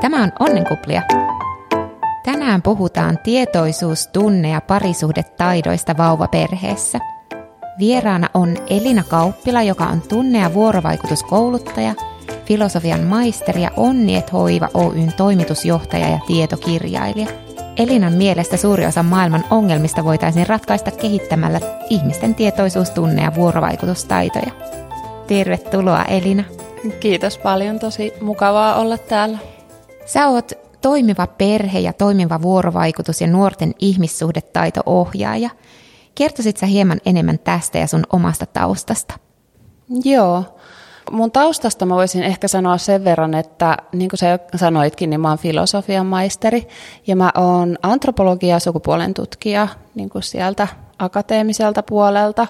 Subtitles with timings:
[0.00, 1.02] Tämä on Onnenkuplia.
[2.24, 6.98] Tänään puhutaan tietoisuus, tunne ja parisuhdetaidoista vauvaperheessä.
[7.78, 11.94] Vieraana on Elina Kauppila, joka on tunne- ja vuorovaikutuskouluttaja,
[12.44, 17.26] filosofian maisteri ja Onniet Hoiva Oyn toimitusjohtaja ja tietokirjailija.
[17.76, 21.60] Elinan mielestä suuri osa maailman ongelmista voitaisiin ratkaista kehittämällä
[21.90, 24.52] ihmisten tietoisuus, tunne- ja vuorovaikutustaitoja.
[25.26, 26.44] Tervetuloa Elina.
[27.00, 29.38] Kiitos paljon, tosi mukavaa olla täällä.
[30.12, 35.50] Sä oot toimiva perhe ja toimiva vuorovaikutus ja nuorten ihmissuhdetaito-ohjaaja.
[36.14, 39.14] Kertoisit sä hieman enemmän tästä ja sun omasta taustasta?
[40.04, 40.44] Joo.
[41.10, 45.28] Mun taustasta mä voisin ehkä sanoa sen verran, että niin kuin sä sanoitkin, niin mä
[45.28, 46.68] oon filosofian maisteri
[47.06, 50.68] ja mä oon antropologia ja sukupuolen tutkija niin kuin sieltä
[50.98, 52.46] akateemiselta puolelta.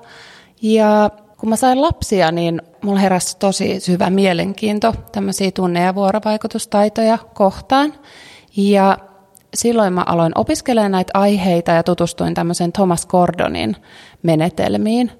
[0.63, 7.19] Ja kun mä sain lapsia, niin mulla heräsi tosi syvä mielenkiinto tämmöisiä tunne- ja vuorovaikutustaitoja
[7.34, 7.93] kohtaan.
[8.57, 8.98] Ja
[9.55, 13.77] silloin mä aloin opiskelemaan näitä aiheita ja tutustuin tämmöisen Thomas Gordonin
[14.23, 15.13] menetelmiin.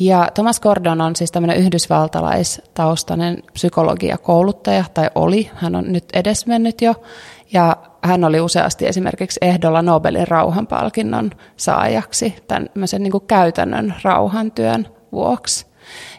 [0.00, 6.94] Ja Thomas Gordon on siis tämmöinen yhdysvaltalaistaustainen psykologiakouluttaja, tai oli, hän on nyt edesmennyt jo,
[7.52, 15.66] ja hän oli useasti esimerkiksi ehdolla Nobelin rauhanpalkinnon saajaksi tämmöisen niin kuin käytännön rauhantyön vuoksi.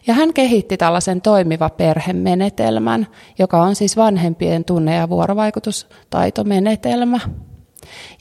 [0.07, 3.07] Ja hän kehitti tällaisen toimiva perhemenetelmän,
[3.39, 7.19] joka on siis vanhempien tunne- ja vuorovaikutustaitomenetelmä.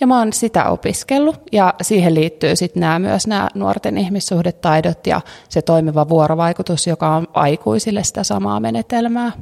[0.01, 5.21] Ja mä oon sitä opiskellut ja siihen liittyy sitten nämä myös nämä nuorten ihmissuhdetaidot ja
[5.49, 9.33] se toimiva vuorovaikutus, joka on aikuisille sitä samaa menetelmää.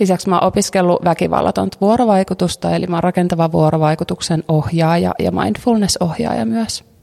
[0.00, 6.93] Lisäksi mä oon opiskellut väkivallatonta vuorovaikutusta, eli mä oon rakentava vuorovaikutuksen ohjaaja ja mindfulness-ohjaaja myös.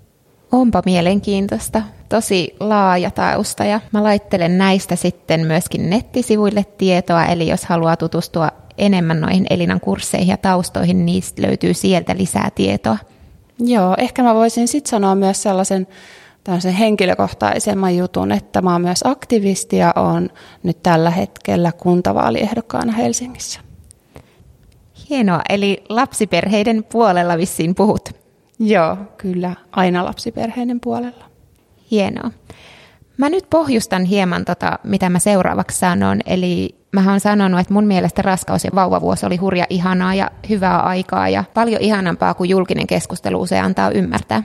[0.51, 1.81] Onpa mielenkiintoista.
[2.09, 8.49] Tosi laaja tausta ja mä laittelen näistä sitten myöskin nettisivuille tietoa, eli jos haluaa tutustua
[8.77, 12.97] enemmän noihin Elinan kursseihin ja taustoihin, niistä löytyy sieltä lisää tietoa.
[13.59, 15.87] Joo, ehkä mä voisin sitten sanoa myös sellaisen
[16.43, 20.29] tällaisen henkilökohtaisemman jutun, että mä oon myös aktivisti ja on
[20.63, 23.59] nyt tällä hetkellä kuntavaaliehdokkaana Helsingissä.
[25.09, 28.20] Hienoa, eli lapsiperheiden puolella vissiin puhut.
[28.63, 31.25] Joo, kyllä, aina lapsiperheiden puolella.
[31.91, 32.31] Hienoa.
[33.17, 37.85] Mä nyt pohjustan hieman tota, mitä mä seuraavaksi sanon, eli mä oon sanonut, että mun
[37.85, 42.87] mielestä raskaus- ja vauvavuosi oli hurja ihanaa ja hyvää aikaa ja paljon ihanampaa kuin julkinen
[42.87, 44.43] keskustelu usein antaa ymmärtää.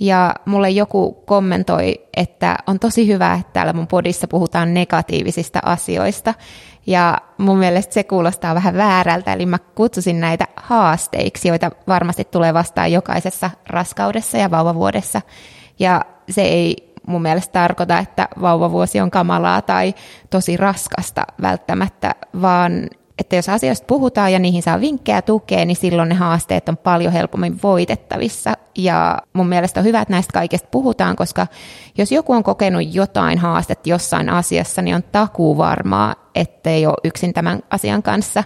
[0.00, 6.34] Ja mulle joku kommentoi, että on tosi hyvä, että täällä mun podissa puhutaan negatiivisista asioista.
[6.86, 12.54] Ja mun mielestä se kuulostaa vähän väärältä, eli mä kutsusin näitä haasteiksi, joita varmasti tulee
[12.54, 15.20] vastaan jokaisessa raskaudessa ja vauvavuodessa.
[15.78, 19.94] Ja se ei mun mielestä tarkoita, että vauvavuosi on kamalaa tai
[20.30, 22.88] tosi raskasta välttämättä, vaan
[23.18, 27.12] että jos asioista puhutaan ja niihin saa vinkkejä tukea, niin silloin ne haasteet on paljon
[27.12, 28.54] helpommin voitettavissa.
[28.78, 31.46] Ja mun mielestä on hyvä, että näistä kaikista puhutaan, koska
[31.98, 37.32] jos joku on kokenut jotain haastetta jossain asiassa, niin on takuu varmaa, ettei ole yksin
[37.32, 38.44] tämän asian kanssa.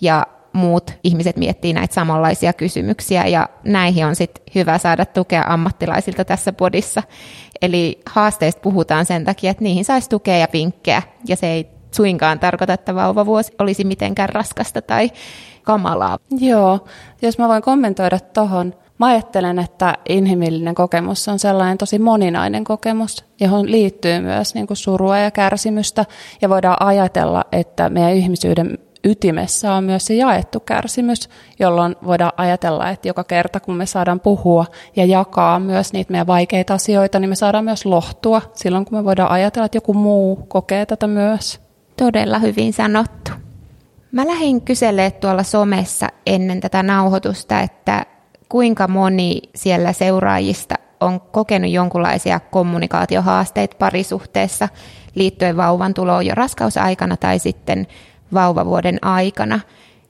[0.00, 6.24] Ja muut ihmiset miettii näitä samanlaisia kysymyksiä ja näihin on sitten hyvä saada tukea ammattilaisilta
[6.24, 7.02] tässä podissa.
[7.62, 12.38] Eli haasteista puhutaan sen takia, että niihin saisi tukea ja vinkkejä ja se ei suinkaan
[12.38, 15.10] tarkoita, että vauvavuosi olisi mitenkään raskasta tai
[15.62, 16.18] kamalaa.
[16.40, 16.86] Joo,
[17.22, 18.74] jos mä voin kommentoida tuohon.
[18.98, 24.76] Mä ajattelen, että inhimillinen kokemus on sellainen tosi moninainen kokemus, johon liittyy myös niin kuin
[24.76, 26.04] surua ja kärsimystä.
[26.42, 31.28] Ja voidaan ajatella, että meidän ihmisyyden ytimessä on myös se jaettu kärsimys,
[31.58, 34.66] jolloin voidaan ajatella, että joka kerta kun me saadaan puhua
[34.96, 39.04] ja jakaa myös niitä meidän vaikeita asioita, niin me saadaan myös lohtua silloin, kun me
[39.04, 41.67] voidaan ajatella, että joku muu kokee tätä myös.
[41.98, 43.30] Todella hyvin sanottu.
[44.12, 48.06] Mä lähdin kyselemään tuolla somessa ennen tätä nauhoitusta, että
[48.48, 54.68] kuinka moni siellä seuraajista on kokenut jonkinlaisia kommunikaatiohaasteita parisuhteessa
[55.14, 57.86] liittyen vauvan tuloon jo raskausaikana tai sitten
[58.34, 59.60] vauvavuoden aikana.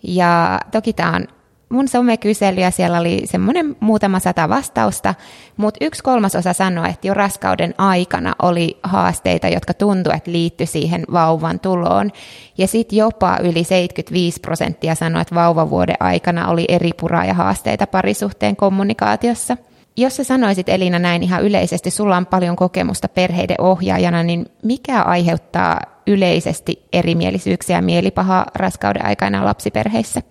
[0.02, 1.28] Ja toki tämä on
[1.68, 5.14] mun somekysely ja siellä oli semmoinen muutama sata vastausta,
[5.56, 11.04] mutta yksi kolmasosa sanoi, että jo raskauden aikana oli haasteita, jotka tuntui, että liittyi siihen
[11.12, 12.10] vauvan tuloon.
[12.58, 17.86] Ja sitten jopa yli 75 prosenttia sanoi, että vauvavuoden aikana oli eri puraa ja haasteita
[17.86, 19.56] parisuhteen kommunikaatiossa.
[19.96, 25.02] Jos sä sanoisit Elina näin ihan yleisesti, sulla on paljon kokemusta perheiden ohjaajana, niin mikä
[25.02, 30.22] aiheuttaa yleisesti erimielisyyksiä ja mielipahaa raskauden aikana lapsiperheissä?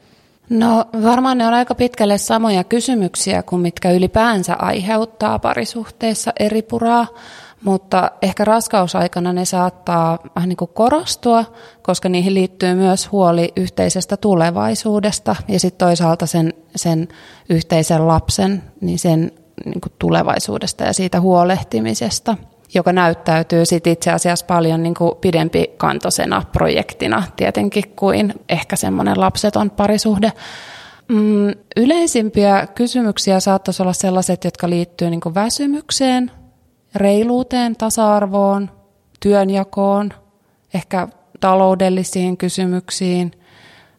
[0.49, 7.07] No varmaan ne on aika pitkälle samoja kysymyksiä kuin mitkä ylipäänsä aiheuttaa parisuhteessa eri puraa,
[7.63, 11.45] mutta ehkä raskausaikana ne saattaa vähän niin kuin korostua,
[11.81, 17.07] koska niihin liittyy myös huoli yhteisestä tulevaisuudesta ja sitten toisaalta sen, sen
[17.49, 19.31] yhteisen lapsen, niin sen
[19.65, 22.37] niin kuin tulevaisuudesta ja siitä huolehtimisesta
[22.73, 29.69] joka näyttäytyy sit itse asiassa paljon niin kuin pidempikantoisena projektina tietenkin kuin ehkä semmoinen lapseton
[29.69, 30.31] parisuhde.
[31.07, 36.31] Mm, yleisimpiä kysymyksiä saattaisi olla sellaiset, jotka liittyy niin väsymykseen,
[36.95, 38.69] reiluuteen, tasa-arvoon,
[39.19, 40.13] työnjakoon,
[40.73, 41.07] ehkä
[41.39, 43.31] taloudellisiin kysymyksiin.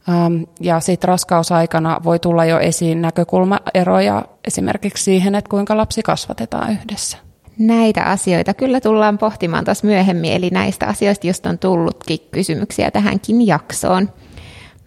[0.08, 6.72] Ähm, ja sitten raskausaikana voi tulla jo esiin näkökulmaeroja esimerkiksi siihen, että kuinka lapsi kasvatetaan
[6.72, 7.27] yhdessä.
[7.58, 13.46] Näitä asioita kyllä tullaan pohtimaan taas myöhemmin, eli näistä asioista just on tullutkin kysymyksiä tähänkin
[13.46, 14.10] jaksoon.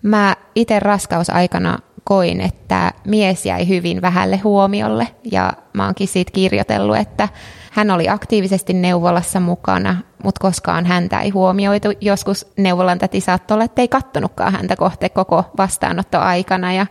[0.01, 6.97] Mä itse raskausaikana koin, että mies jäi hyvin vähälle huomiolle ja mä oonkin siitä kirjoitellut,
[6.97, 7.29] että
[7.71, 11.88] hän oli aktiivisesti neuvolassa mukana, mutta koskaan häntä ei huomioitu.
[12.01, 16.85] Joskus neuvolan täti saattoi olla, että ei kattonutkaan häntä kohte koko vastaanottoaikana ja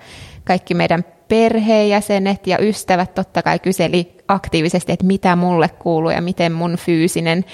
[0.44, 6.52] kaikki meidän perheenjäsenet ja ystävät totta kai kyseli aktiivisesti, että mitä mulle kuuluu ja miten
[6.52, 7.44] mun fyysinen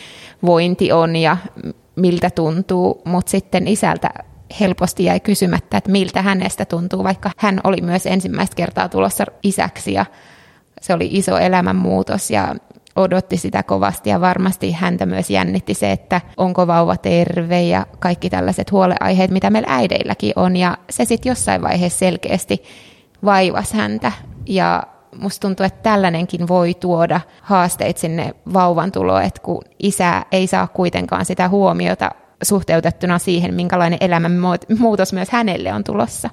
[0.46, 1.36] vointi on ja
[1.96, 4.10] miltä tuntuu, mutta sitten isältä
[4.60, 9.92] helposti jäi kysymättä, että miltä hänestä tuntuu, vaikka hän oli myös ensimmäistä kertaa tulossa isäksi
[9.92, 10.06] ja
[10.80, 12.54] se oli iso elämänmuutos ja
[12.96, 14.10] odotti sitä kovasti.
[14.10, 19.50] Ja varmasti häntä myös jännitti se, että onko vauva terve ja kaikki tällaiset huoleaiheet, mitä
[19.50, 20.56] meillä äideilläkin on.
[20.56, 22.62] Ja se sitten jossain vaiheessa selkeästi
[23.24, 24.12] vaivas häntä
[24.46, 24.82] ja
[25.20, 30.66] musta tuntuu, että tällainenkin voi tuoda haasteet sinne vauvan tuloon, että kun isä ei saa
[30.66, 32.10] kuitenkaan sitä huomiota
[32.42, 34.32] suhteutettuna siihen, minkälainen elämän
[34.78, 36.30] muutos myös hänelle on tulossa.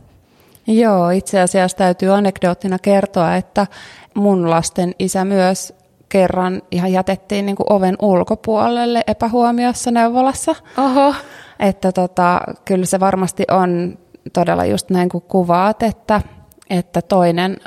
[0.67, 3.67] Joo, itse asiassa täytyy anekdoottina kertoa, että
[4.13, 5.73] mun lasten isä myös
[6.09, 10.55] kerran ihan jätettiin niin kuin oven ulkopuolelle epähuomiossa neuvolassa.
[10.77, 11.15] Oho.
[11.59, 13.97] Että tota, kyllä se varmasti on
[14.33, 16.21] todella just näin kuin kuvaat, että,
[16.69, 17.57] että toinen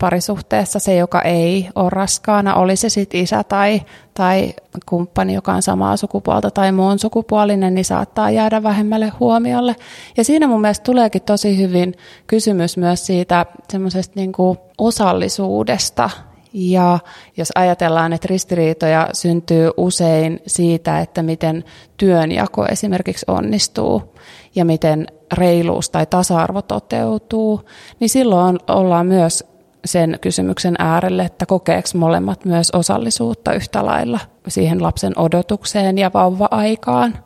[0.00, 3.82] parisuhteessa se, joka ei ole raskaana, oli se sitten isä tai,
[4.14, 4.54] tai
[4.86, 9.76] kumppani, joka on samaa sukupuolta tai muun sukupuolinen, niin saattaa jäädä vähemmälle huomiolle.
[10.16, 11.94] Ja siinä mun mielestä tuleekin tosi hyvin
[12.26, 14.32] kysymys myös siitä semmoisesta niin
[14.78, 16.10] osallisuudesta.
[16.54, 16.98] Ja
[17.36, 21.64] jos ajatellaan, että ristiriitoja syntyy usein siitä, että miten
[21.96, 24.14] työnjako esimerkiksi onnistuu
[24.54, 27.60] ja miten reiluus tai tasa-arvo toteutuu,
[28.00, 29.51] niin silloin ollaan myös
[29.84, 37.18] sen kysymyksen äärelle, että kokeeko molemmat myös osallisuutta yhtä lailla siihen lapsen odotukseen ja vauva-aikaan.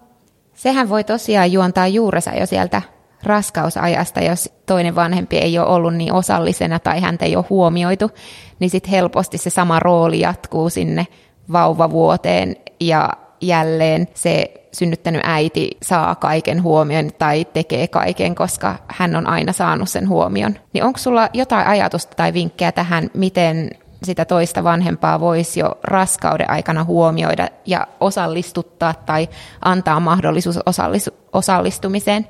[0.55, 2.83] Sehän voi tosiaan juontaa juurensa jo sieltä
[3.23, 8.11] raskausajasta, jos toinen vanhempi ei ole ollut niin osallisena tai häntä ei ole huomioitu,
[8.59, 11.07] niin sitten helposti se sama rooli jatkuu sinne
[11.53, 13.11] vauvavuoteen ja
[13.41, 19.89] jälleen se synnyttänyt äiti saa kaiken huomion tai tekee kaiken, koska hän on aina saanut
[19.89, 20.55] sen huomion.
[20.73, 23.71] Niin onko sulla jotain ajatusta tai vinkkejä tähän, miten
[24.03, 29.29] sitä toista vanhempaa voisi jo raskauden aikana huomioida ja osallistuttaa tai
[29.65, 30.59] antaa mahdollisuus
[31.33, 32.29] osallistumiseen?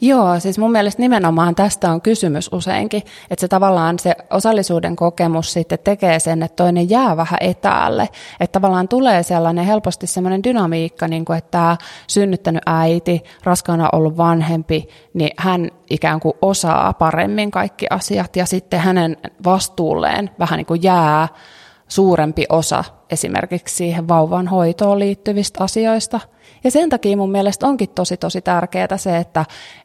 [0.00, 5.52] Joo, siis mun mielestä nimenomaan tästä on kysymys useinkin, että se tavallaan se osallisuuden kokemus
[5.52, 8.08] sitten tekee sen, että toinen jää vähän etäälle,
[8.40, 11.76] että tavallaan tulee sellainen helposti sellainen dynamiikka, niin kuin että tämä
[12.06, 18.80] synnyttänyt äiti, raskaana ollut vanhempi, niin hän ikään kuin osaa paremmin kaikki asiat ja sitten
[18.80, 21.28] hänen vastuulleen vähän niin kuin jää
[21.88, 26.20] suurempi osa esimerkiksi siihen vauvan hoitoon liittyvistä asioista.
[26.64, 29.44] Ja sen takia mun mielestä onkin tosi tosi tärkeää se, että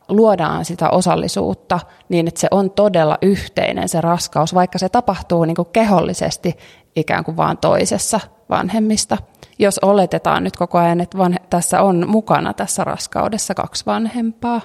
[0.09, 1.79] luodaan sitä osallisuutta
[2.09, 6.57] niin, että se on todella yhteinen se raskaus, vaikka se tapahtuu niin kuin kehollisesti
[6.95, 9.17] ikään kuin vaan toisessa vanhemmista.
[9.59, 14.61] Jos oletetaan nyt koko ajan, että vanhe- tässä on mukana tässä raskaudessa kaksi vanhempaa.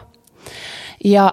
[1.04, 1.32] Ja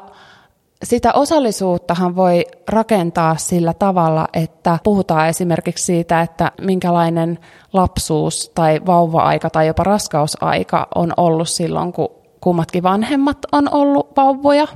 [0.84, 7.40] sitä osallisuuttahan voi rakentaa sillä tavalla, että puhutaan esimerkiksi siitä, että minkälainen
[7.74, 12.10] lapsuus tai vauva-aika tai jopa raskausaika on ollut silloin, kun
[12.42, 14.68] kummatkin vanhemmat on ollut vauvoja,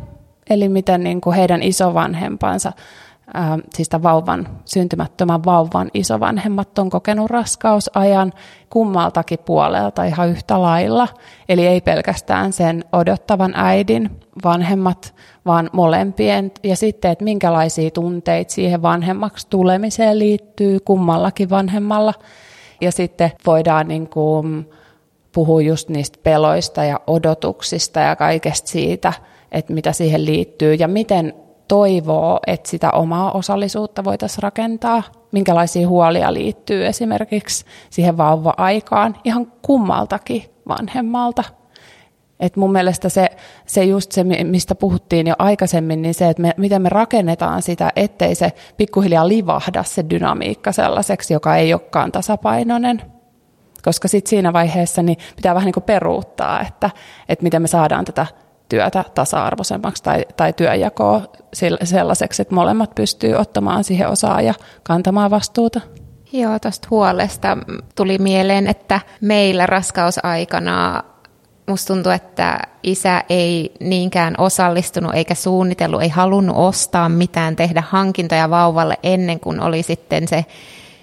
[0.50, 2.72] eli miten niin kuin heidän isovanhempansa,
[3.34, 8.34] ää, siis vauvan, syntymättömän vauvan isovanhemmat on kokenut raskausajan
[8.70, 11.08] kummaltakin puolelta ihan yhtä lailla.
[11.50, 14.10] Eli ei pelkästään sen odottavan äidin
[14.44, 15.16] vanhemmat,
[15.46, 16.52] vaan molempien.
[16.64, 22.14] Ja sitten, että minkälaisia tunteita siihen vanhemmaksi tulemiseen liittyy kummallakin vanhemmalla.
[22.82, 24.70] Ja sitten voidaan niin kuin
[25.32, 29.14] puhua just niistä peloista ja odotuksista ja kaikesta siitä,
[29.52, 31.34] että mitä siihen liittyy ja miten
[31.68, 40.44] toivoo, että sitä omaa osallisuutta voitaisiin rakentaa, minkälaisia huolia liittyy esimerkiksi siihen vauva-aikaan ihan kummaltakin
[40.68, 41.44] vanhemmalta.
[42.40, 43.30] Et mun mielestä se,
[43.66, 47.92] se just se, mistä puhuttiin jo aikaisemmin, niin se, että me, miten me rakennetaan sitä,
[47.96, 53.02] ettei se pikkuhiljaa livahda se dynamiikka sellaiseksi, joka ei olekaan tasapainoinen.
[53.84, 56.90] Koska sitten siinä vaiheessa niin pitää vähän niin kuin peruuttaa, että,
[57.30, 58.26] että miten me saadaan tätä
[58.70, 61.22] työtä tasa-arvoisemmaksi tai, tai työjakoa
[61.84, 65.82] sellaiseksi, että molemmat pystyy ottamaan siihen osaa ja kantamaan vastuuta.
[66.32, 67.58] Joo, tuosta huolesta
[67.96, 71.04] tuli mieleen, että meillä raskausaikana
[71.68, 78.50] musta tuntuu, että isä ei niinkään osallistunut eikä suunnitellut, ei halunnut ostaa mitään, tehdä hankintoja
[78.50, 80.46] vauvalle ennen kuin oli sitten se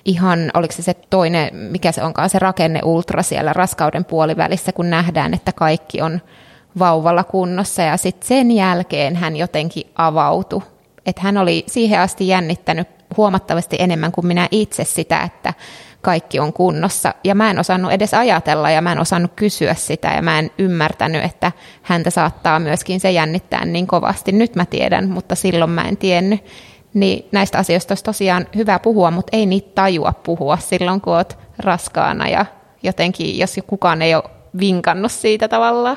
[0.04, 4.90] ihan, oliko se se toinen, mikä se onkaan, se rakenne ultra siellä raskauden puolivälissä, kun
[4.90, 6.20] nähdään, että kaikki on
[6.78, 10.62] vauvalla kunnossa ja sitten sen jälkeen hän jotenkin avautui.
[11.06, 15.54] Että hän oli siihen asti jännittänyt huomattavasti enemmän kuin minä itse sitä, että
[16.02, 17.14] kaikki on kunnossa.
[17.24, 20.50] Ja mä en osannut edes ajatella ja mä en osannut kysyä sitä ja mä en
[20.58, 21.52] ymmärtänyt, että
[21.82, 24.32] häntä saattaa myöskin se jännittää niin kovasti.
[24.32, 26.44] Nyt mä tiedän, mutta silloin mä en tiennyt.
[26.94, 31.38] Niin näistä asioista olisi tosiaan hyvä puhua, mutta ei niitä tajua puhua silloin, kun oot
[31.58, 32.46] raskaana ja
[32.82, 34.24] jotenkin, jos kukaan ei ole
[34.58, 35.96] vinkannut siitä tavallaan.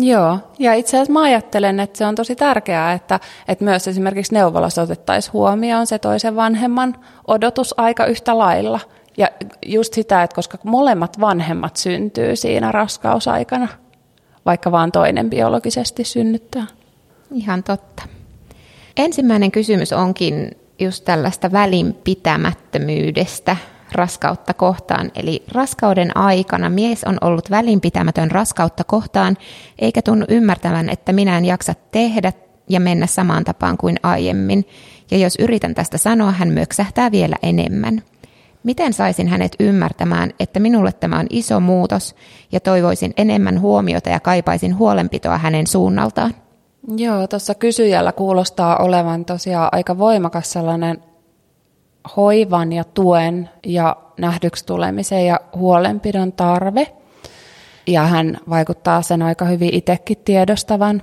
[0.00, 4.34] Joo, ja itse asiassa mä ajattelen, että se on tosi tärkeää, että, että myös esimerkiksi
[4.34, 8.80] neuvolassa otettaisiin huomioon se toisen vanhemman odotusaika yhtä lailla.
[9.16, 9.28] Ja
[9.66, 13.68] just sitä, että koska molemmat vanhemmat syntyy siinä raskausaikana,
[14.46, 16.66] vaikka vaan toinen biologisesti synnyttää.
[17.34, 18.02] Ihan totta.
[18.96, 23.56] Ensimmäinen kysymys onkin just tällaista välinpitämättömyydestä
[23.92, 25.10] raskautta kohtaan.
[25.14, 29.36] Eli raskauden aikana mies on ollut välinpitämätön raskautta kohtaan,
[29.78, 32.32] eikä tunnu ymmärtävän, että minä en jaksa tehdä
[32.68, 34.64] ja mennä samaan tapaan kuin aiemmin.
[35.10, 38.02] Ja jos yritän tästä sanoa, hän möksähtää vielä enemmän.
[38.62, 42.14] Miten saisin hänet ymmärtämään, että minulle tämä on iso muutos
[42.52, 46.34] ja toivoisin enemmän huomiota ja kaipaisin huolenpitoa hänen suunnaltaan?
[46.96, 51.02] Joo, tuossa kysyjällä kuulostaa olevan tosiaan aika voimakas sellainen
[52.16, 56.86] hoivan ja tuen ja nähdyksi tulemisen ja huolenpidon tarve.
[57.86, 61.02] Ja hän vaikuttaa sen aika hyvin itsekin tiedostavan.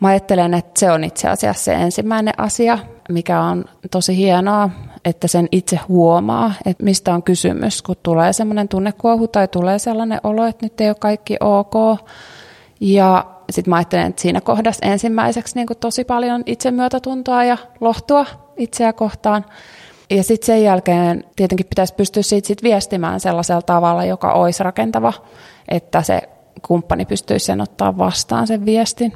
[0.00, 4.70] Mä ajattelen, että se on itse asiassa se ensimmäinen asia, mikä on tosi hienoa,
[5.04, 10.20] että sen itse huomaa, että mistä on kysymys, kun tulee semmoinen tunnekuohu tai tulee sellainen
[10.22, 12.00] olo, että nyt ei ole kaikki ok.
[12.80, 18.26] Ja sitten mä ajattelen, että siinä kohdassa ensimmäiseksi niin tosi paljon itsemyötätuntoa ja lohtua
[18.56, 19.44] itseä kohtaan.
[20.10, 25.12] Ja sitten sen jälkeen tietenkin pitäisi pystyä siitä sit viestimään sellaisella tavalla, joka olisi rakentava,
[25.68, 26.22] että se
[26.66, 29.12] kumppani pystyisi sen ottaa vastaan sen viestin.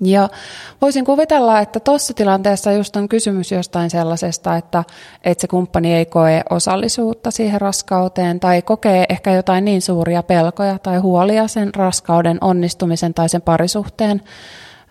[0.00, 0.28] Ja
[0.82, 4.84] voisin kuvitella, että tuossa tilanteessa just on kysymys jostain sellaisesta, että,
[5.24, 10.78] että se kumppani ei koe osallisuutta siihen raskauteen tai kokee ehkä jotain niin suuria pelkoja
[10.78, 14.22] tai huolia sen raskauden onnistumisen tai sen parisuhteen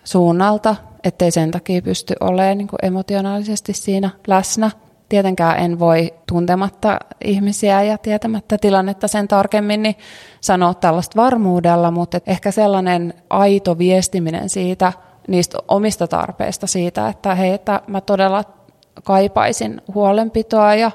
[0.04, 4.70] suunnalta, ettei sen takia pysty olemaan niin emotionaalisesti siinä läsnä.
[5.08, 9.96] Tietenkään en voi tuntematta ihmisiä ja tietämättä tilannetta sen tarkemmin niin
[10.40, 14.92] sanoa tällaista varmuudella, mutta ehkä sellainen aito viestiminen siitä,
[15.28, 18.44] niistä omista tarpeista siitä, että hei, että mä todella
[19.04, 20.90] kaipaisin huolenpitoa ja,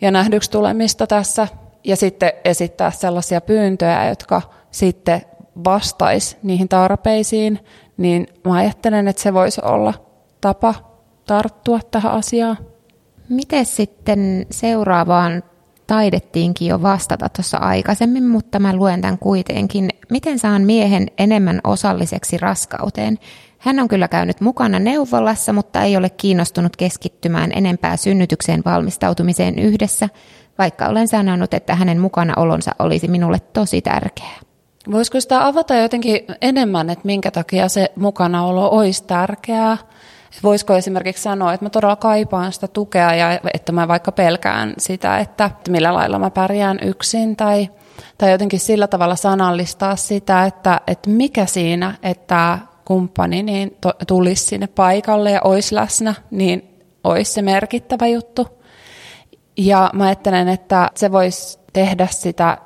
[0.00, 1.48] ja nähdyksi tulemista tässä
[1.84, 5.22] ja sitten esittää sellaisia pyyntöjä, jotka sitten
[5.64, 7.58] vastaisi niihin tarpeisiin,
[7.96, 9.94] niin mä ajattelen, että se voisi olla
[10.40, 10.74] tapa
[11.26, 12.58] tarttua tähän asiaan.
[13.28, 15.42] Miten sitten seuraavaan
[15.86, 19.88] taidettiinkin jo vastata tuossa aikaisemmin, mutta mä luen tämän kuitenkin.
[20.10, 23.18] Miten saan miehen enemmän osalliseksi raskauteen?
[23.58, 30.08] Hän on kyllä käynyt mukana neuvolassa, mutta ei ole kiinnostunut keskittymään enempää synnytykseen valmistautumiseen yhdessä,
[30.58, 34.51] vaikka olen sanonut, että hänen mukanaolonsa olisi minulle tosi tärkeää.
[34.90, 39.76] Voisiko sitä avata jotenkin enemmän, että minkä takia se mukanaolo olisi tärkeää?
[40.42, 45.18] Voisiko esimerkiksi sanoa, että mä todella kaipaan sitä tukea ja että mä vaikka pelkään sitä,
[45.18, 47.68] että millä lailla mä pärjään yksin tai,
[48.18, 54.44] tai jotenkin sillä tavalla sanallistaa sitä, että, että mikä siinä, että kumppani niin to, tulisi
[54.44, 58.48] sinne paikalle ja olisi läsnä, niin olisi se merkittävä juttu.
[59.56, 62.58] Ja mä ajattelen, että se voisi tehdä sitä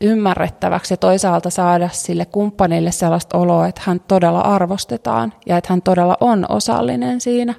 [0.00, 5.82] ymmärrettäväksi ja toisaalta saada sille kumppanille sellaista oloa, että hän todella arvostetaan ja että hän
[5.82, 7.54] todella on osallinen siinä.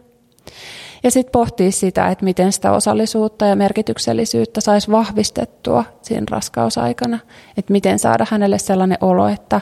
[1.03, 7.19] Ja sitten pohtii sitä, että miten sitä osallisuutta ja merkityksellisyyttä saisi vahvistettua siinä raskausaikana.
[7.57, 9.62] Että miten saada hänelle sellainen olo, että,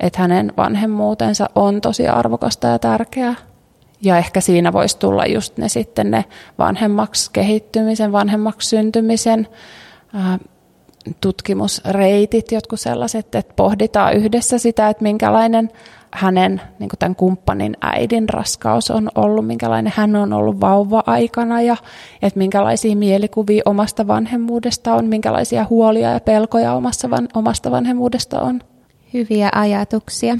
[0.00, 3.34] että hänen vanhemmuutensa on tosi arvokasta ja tärkeää.
[4.02, 6.24] Ja ehkä siinä voisi tulla just ne sitten ne
[6.58, 9.48] vanhemmaksi kehittymisen, vanhemmaksi syntymisen
[11.20, 15.70] tutkimusreitit, jotkut sellaiset, että pohditaan yhdessä sitä, että minkälainen
[16.10, 21.76] hänen niin tämän kumppanin äidin raskaus on ollut, minkälainen hän on ollut vauva-aikana ja
[22.22, 26.72] että minkälaisia mielikuvia omasta vanhemmuudesta on, minkälaisia huolia ja pelkoja
[27.34, 28.60] omasta vanhemmuudesta on.
[29.14, 30.36] Hyviä ajatuksia.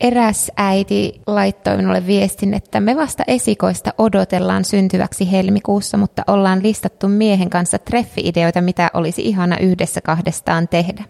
[0.00, 7.08] Eräs äiti laittoi minulle viestin, että me vasta esikoista odotellaan syntyväksi helmikuussa, mutta ollaan listattu
[7.08, 11.04] miehen kanssa treffi-ideoita, mitä olisi ihana yhdessä kahdestaan tehdä.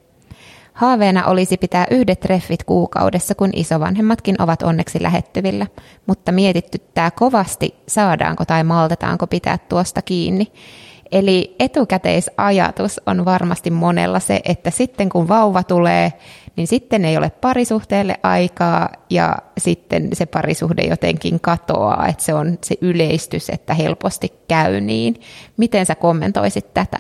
[0.72, 5.66] Haaveena olisi pitää yhdet treffit kuukaudessa, kun isovanhemmatkin ovat onneksi lähettyvillä,
[6.06, 10.52] mutta mietittyttää kovasti, saadaanko tai maltetaanko pitää tuosta kiinni.
[11.12, 16.12] Eli etukäteisajatus on varmasti monella se, että sitten kun vauva tulee,
[16.60, 22.58] niin sitten ei ole parisuhteelle aikaa ja sitten se parisuhde jotenkin katoaa, että se on
[22.64, 25.20] se yleistys, että helposti käy niin.
[25.56, 26.98] Miten sä kommentoisit tätä?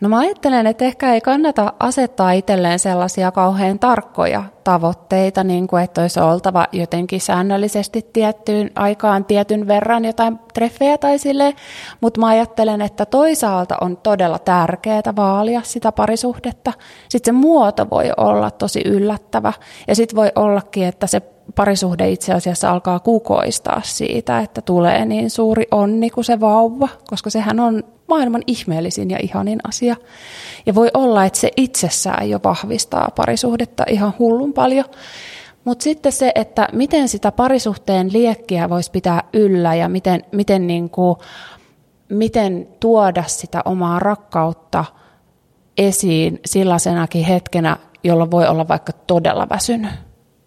[0.00, 5.82] No mä ajattelen, että ehkä ei kannata asettaa itselleen sellaisia kauhean tarkkoja tavoitteita, niin kuin
[5.82, 11.54] että olisi oltava jotenkin säännöllisesti tiettyyn aikaan tietyn verran jotain treffejä tai sille,
[12.00, 16.72] mutta mä ajattelen, että toisaalta on todella tärkeää vaalia sitä parisuhdetta.
[17.08, 19.52] Sitten se muoto voi olla tosi yllättävä
[19.88, 21.22] ja sitten voi ollakin, että se
[21.54, 27.30] parisuhde itse asiassa alkaa kukoistaa siitä, että tulee niin suuri onni kuin se vauva, koska
[27.30, 29.96] sehän on maailman ihmeellisin ja ihanin asia.
[30.66, 34.84] Ja voi olla, että se itsessään jo vahvistaa parisuhdetta ihan hullun paljon.
[35.64, 40.90] Mutta sitten se, että miten sitä parisuhteen liekkiä voisi pitää yllä ja miten, miten, niin
[40.90, 41.16] kuin,
[42.08, 44.84] miten tuoda sitä omaa rakkautta
[45.78, 49.90] esiin sellaisenakin hetkenä, jolloin voi olla vaikka todella väsynyt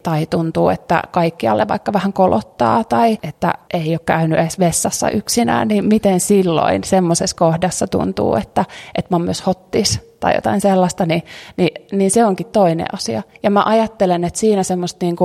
[0.03, 5.67] tai tuntuu, että kaikkialle vaikka vähän kolottaa tai että ei ole käynyt edes vessassa yksinään,
[5.67, 11.23] niin miten silloin semmoisessa kohdassa tuntuu, että, että mä myös hottis tai jotain sellaista, niin,
[11.57, 13.23] niin, niin se onkin toinen asia.
[13.43, 15.15] Ja mä ajattelen, että siinä semmoiset niin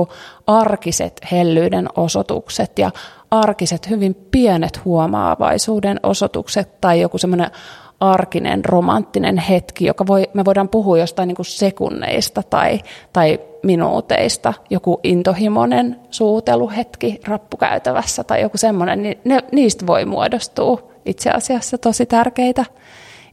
[0.47, 2.91] arkiset hellyyden osoitukset ja
[3.31, 7.51] arkiset hyvin pienet huomaavaisuuden osoitukset tai joku semmoinen
[7.99, 12.79] arkinen, romanttinen hetki, joka voi, me voidaan puhua jostain niin kuin sekunneista tai,
[13.13, 21.29] tai minuuteista, joku intohimoinen suuteluhetki rappukäytävässä tai joku semmoinen, niin ne, niistä voi muodostua itse
[21.29, 22.65] asiassa tosi tärkeitä.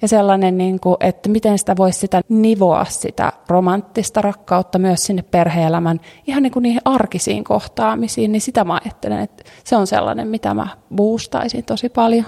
[0.03, 5.23] Ja sellainen, niin kuin, että miten sitä voisi sitä nivoa, sitä romanttista rakkautta myös sinne
[5.23, 10.29] perheelämän ihan niin kuin niihin arkisiin kohtaamisiin, niin sitä mä ajattelen, että se on sellainen,
[10.29, 12.25] mitä mä boostaisin tosi paljon.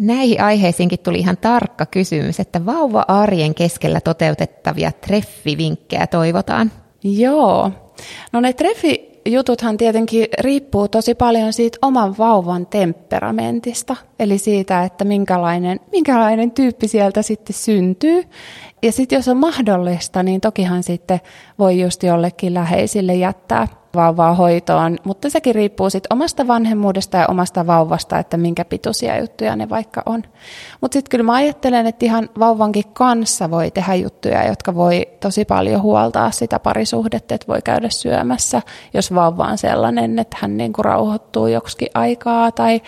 [0.00, 6.72] Näihin aiheisiinkin tuli ihan tarkka kysymys, että vauva-arjen keskellä toteutettavia treffivinkkejä toivotaan.
[7.04, 7.70] Joo.
[8.32, 15.80] No ne treffijututhan tietenkin riippuu tosi paljon siitä oman vauvan temperamentista, eli siitä, että minkälainen,
[15.92, 18.22] minkälainen tyyppi sieltä sitten syntyy.
[18.82, 21.20] Ja sitten jos on mahdollista, niin tokihan sitten
[21.58, 27.66] voi just jollekin läheisille jättää vauvaa hoitoon, mutta sekin riippuu sitten omasta vanhemmuudesta ja omasta
[27.66, 30.22] vauvasta, että minkä pituisia juttuja ne vaikka on.
[30.80, 35.44] Mutta sitten kyllä mä ajattelen, että ihan vauvankin kanssa voi tehdä juttuja, jotka voi tosi
[35.44, 38.62] paljon huoltaa sitä parisuhdetta, että voi käydä syömässä,
[38.94, 42.82] jos vauva on sellainen, että hän niinku rauhoittuu joksikin aikaa, tai,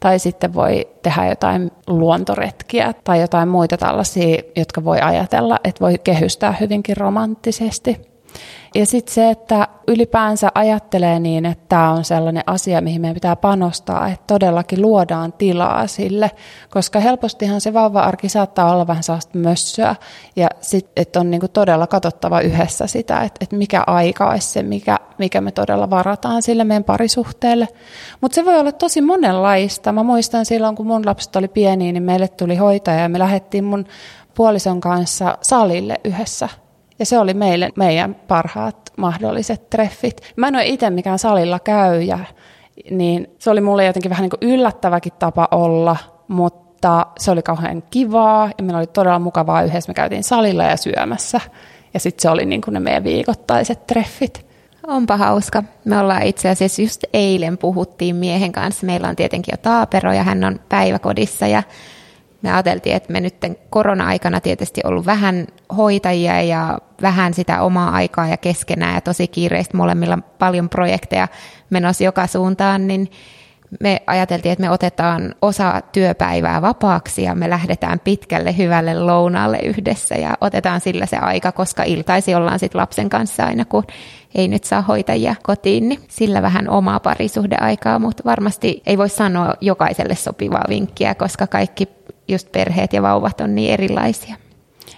[0.00, 5.98] tai sitten voi tehdä jotain luontoretkiä tai jotain muita tällaisia, jotka voi ajatella, että voi
[6.04, 8.07] kehystää hyvinkin romanttisesti.
[8.74, 13.36] Ja sitten se, että ylipäänsä ajattelee niin, että tämä on sellainen asia, mihin meidän pitää
[13.36, 16.30] panostaa, että todellakin luodaan tilaa sille,
[16.70, 19.96] koska helpostihan se vauva-arki saattaa olla vähän sellaista mössöä,
[20.36, 24.62] ja sitten, että on niinku todella katsottava yhdessä sitä, että, että mikä aika olisi se,
[24.62, 27.68] mikä, mikä me todella varataan sille meidän parisuhteelle.
[28.20, 29.92] Mutta se voi olla tosi monenlaista.
[29.92, 33.64] Mä muistan silloin, kun mun lapset oli pieni, niin meille tuli hoitaja ja me lähdettiin
[33.64, 33.86] mun
[34.34, 36.48] puolison kanssa salille yhdessä
[36.98, 40.20] ja se oli meille meidän parhaat mahdolliset treffit.
[40.36, 42.18] Mä en ole itse mikään salilla käyjä,
[42.90, 45.96] niin se oli mulle jotenkin vähän niin kuin yllättäväkin tapa olla,
[46.28, 49.90] mutta se oli kauhean kivaa ja meillä oli todella mukavaa yhdessä.
[49.90, 51.40] Me käytiin salilla ja syömässä
[51.94, 54.48] ja sitten se oli niin kuin ne meidän viikoittaiset treffit.
[54.86, 55.62] Onpa hauska.
[55.84, 58.86] Me ollaan itse asiassa just eilen puhuttiin miehen kanssa.
[58.86, 61.62] Meillä on tietenkin jo taapero ja hän on päiväkodissa ja
[62.42, 63.34] me ajateltiin, että me nyt
[63.70, 65.46] korona-aikana tietysti ollut vähän
[65.76, 71.28] hoitajia ja vähän sitä omaa aikaa ja keskenään ja tosi kiireistä molemmilla paljon projekteja
[71.70, 73.10] menossa joka suuntaan, niin
[73.80, 80.14] me ajateltiin, että me otetaan osa työpäivää vapaaksi ja me lähdetään pitkälle hyvälle lounaalle yhdessä
[80.14, 83.84] ja otetaan sillä se aika, koska iltaisi ollaan sitten lapsen kanssa aina, kun
[84.34, 89.54] ei nyt saa hoitajia kotiin, niin sillä vähän omaa parisuhdeaikaa, mutta varmasti ei voi sanoa
[89.60, 91.88] jokaiselle sopivaa vinkkiä, koska kaikki
[92.28, 94.36] just perheet ja vauvat on niin erilaisia.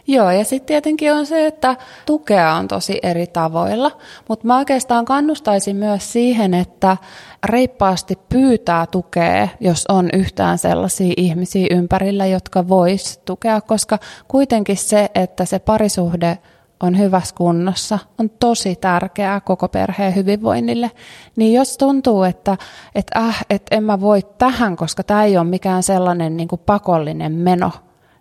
[0.06, 3.90] Joo, ja sitten tietenkin on se, että tukea on tosi eri tavoilla,
[4.28, 6.96] mutta mä oikeastaan kannustaisin myös siihen, että
[7.44, 15.10] reippaasti pyytää tukea, jos on yhtään sellaisia ihmisiä ympärillä, jotka vois tukea, koska kuitenkin se,
[15.14, 16.38] että se parisuhde
[16.82, 20.90] on hyvässä kunnossa, on tosi tärkeää koko perheen hyvinvoinnille.
[21.36, 22.56] Niin jos tuntuu, että,
[22.94, 26.60] että äh, et en mä voi tähän, koska tämä ei ole mikään sellainen niin kuin
[26.66, 27.70] pakollinen meno,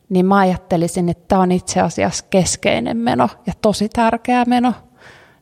[0.10, 4.74] niin mä ajattelisin, että tämä on itse asiassa keskeinen meno ja tosi tärkeä meno.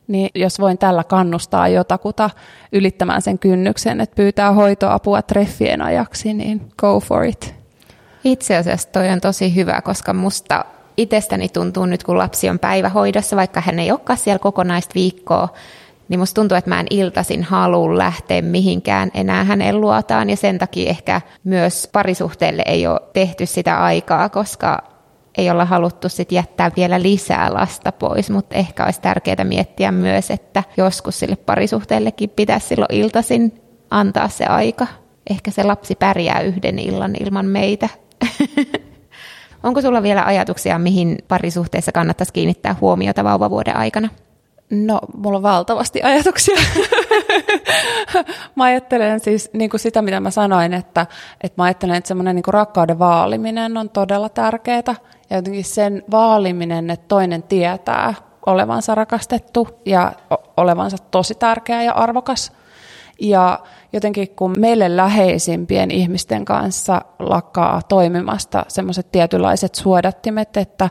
[0.08, 2.30] Niin jos voin tällä kannustaa jotakuta
[2.72, 7.54] ylittämään sen kynnyksen, että pyytää hoitoapua treffien ajaksi, niin go for it.
[8.24, 10.64] Itse asiassa toi on tosi hyvä, koska musta
[10.98, 15.48] itsestäni tuntuu nyt, kun lapsi on päivähoidossa, vaikka hän ei olekaan siellä kokonaista viikkoa,
[16.08, 20.58] niin musta tuntuu, että mä en iltasin halua lähteä mihinkään enää hänen luotaan ja sen
[20.58, 24.82] takia ehkä myös parisuhteelle ei ole tehty sitä aikaa, koska
[25.38, 30.30] ei olla haluttu sit jättää vielä lisää lasta pois, mutta ehkä olisi tärkeää miettiä myös,
[30.30, 34.86] että joskus sille parisuhteellekin pitäisi silloin iltasin antaa se aika.
[35.30, 37.88] Ehkä se lapsi pärjää yhden illan ilman meitä.
[39.62, 44.08] Onko sulla vielä ajatuksia, mihin parisuhteessa kannattaisi kiinnittää huomiota vauvavuoden aikana?
[44.70, 46.56] No, mulla on valtavasti ajatuksia.
[48.56, 51.06] mä ajattelen siis niin kuin sitä, mitä mä sanoin, että,
[51.40, 54.94] että mä ajattelen, että semmoinen niin rakkauden vaaliminen on todella tärkeää.
[55.30, 58.14] Ja jotenkin sen vaaliminen, että toinen tietää
[58.46, 60.12] olevansa rakastettu ja
[60.56, 62.52] olevansa tosi tärkeä ja arvokas.
[63.20, 63.58] Ja
[63.92, 70.90] jotenkin kun meille läheisimpien ihmisten kanssa lakkaa toimimasta semmoiset tietynlaiset suodattimet, että,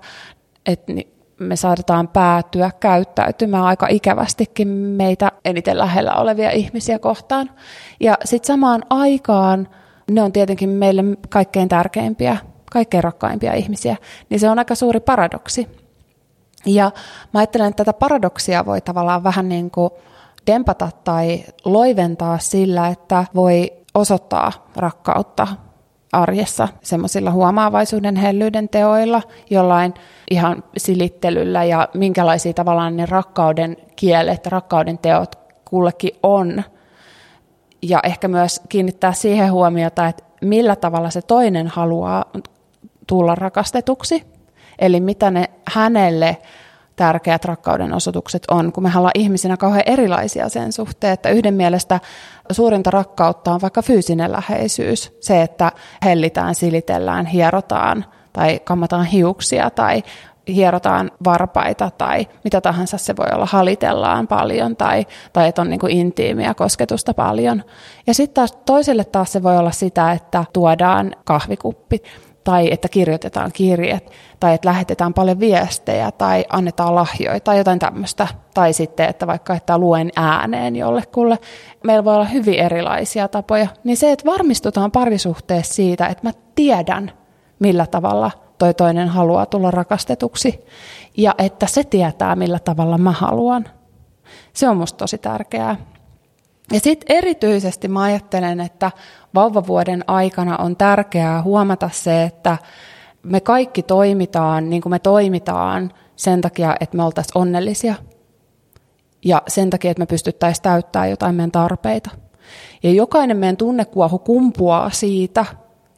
[0.65, 0.93] että
[1.39, 7.49] me saatetaan päätyä käyttäytymään aika ikävästikin meitä eniten lähellä olevia ihmisiä kohtaan.
[7.99, 9.67] Ja sitten samaan aikaan
[10.11, 12.37] ne on tietenkin meille kaikkein tärkeimpiä,
[12.71, 13.95] kaikkein rakkaimpia ihmisiä,
[14.29, 15.67] niin se on aika suuri paradoksi.
[16.65, 16.91] Ja
[17.33, 19.91] mä ajattelen, että tätä paradoksia voi tavallaan vähän niin kuin
[20.47, 25.47] dempata tai loiventaa sillä, että voi osoittaa rakkautta
[26.13, 29.93] arjessa semmoisilla huomaavaisuuden hellyyden teoilla, jollain
[30.31, 36.63] ihan silittelyllä ja minkälaisia tavallaan ne rakkauden kielet, rakkauden teot kullekin on.
[37.81, 42.25] Ja ehkä myös kiinnittää siihen huomiota, että millä tavalla se toinen haluaa
[43.07, 44.23] tulla rakastetuksi.
[44.79, 46.37] Eli mitä ne hänelle
[46.97, 51.99] tärkeät rakkauden osoitukset on, kun me ollaan ihmisinä kauhean erilaisia sen suhteen, että yhden mielestä
[52.51, 55.71] suurinta rakkautta on vaikka fyysinen läheisyys, se, että
[56.05, 60.03] hellitään, silitellään, hierotaan tai kammataan hiuksia tai
[60.47, 65.79] hierotaan varpaita tai mitä tahansa se voi olla, halitellaan paljon tai, tai että on niin
[65.79, 67.63] kuin intiimiä kosketusta paljon.
[68.07, 72.01] Ja sitten taas toiselle taas se voi olla sitä, että tuodaan kahvikuppi
[72.47, 78.27] tai että kirjoitetaan kirjeet, tai että lähetetään paljon viestejä, tai annetaan lahjoja, tai jotain tämmöistä.
[78.53, 81.39] Tai sitten, että vaikka että luen ääneen jollekulle.
[81.83, 83.67] Meillä voi olla hyvin erilaisia tapoja.
[83.83, 87.11] Niin se, että varmistutaan parisuhteessa siitä, että mä tiedän,
[87.59, 90.65] millä tavalla toi toinen haluaa tulla rakastetuksi,
[91.17, 93.65] ja että se tietää, millä tavalla mä haluan.
[94.53, 95.75] Se on musta tosi tärkeää.
[96.73, 98.91] Ja sitten erityisesti mä ajattelen, että
[99.35, 102.57] vauvavuoden aikana on tärkeää huomata se, että
[103.23, 107.95] me kaikki toimitaan niin kuin me toimitaan sen takia, että me oltaisiin onnellisia
[109.25, 112.09] ja sen takia, että me pystyttäisiin täyttämään jotain meidän tarpeita.
[112.83, 115.45] Ja jokainen meidän tunnekuohu kumpuaa siitä,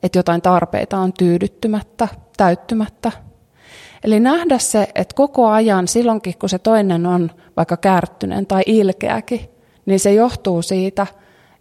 [0.04, 3.12] että jotain tarpeita on tyydyttymättä, täyttymättä.
[4.04, 9.59] Eli nähdä se, että koko ajan silloinkin, kun se toinen on vaikka kärttynen tai ilkeäkin,
[9.90, 11.08] niin se johtuu siitä,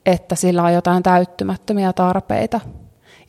[0.06, 2.60] että sillä on jotain täyttymättömiä tarpeita.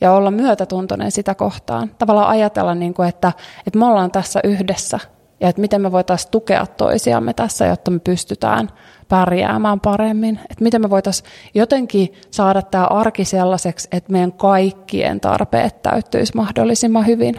[0.00, 1.90] Ja olla myötätuntoinen sitä kohtaan.
[1.98, 3.32] Tavallaan ajatella, niin kuin, että,
[3.66, 4.98] että me ollaan tässä yhdessä
[5.40, 8.68] ja että miten me voitaisiin tukea toisiamme tässä, jotta me pystytään
[9.08, 10.40] pärjäämään paremmin.
[10.50, 17.06] Että miten me voitaisiin jotenkin saada tämä arki sellaiseksi, että meidän kaikkien tarpeet täyttyisi mahdollisimman
[17.06, 17.38] hyvin.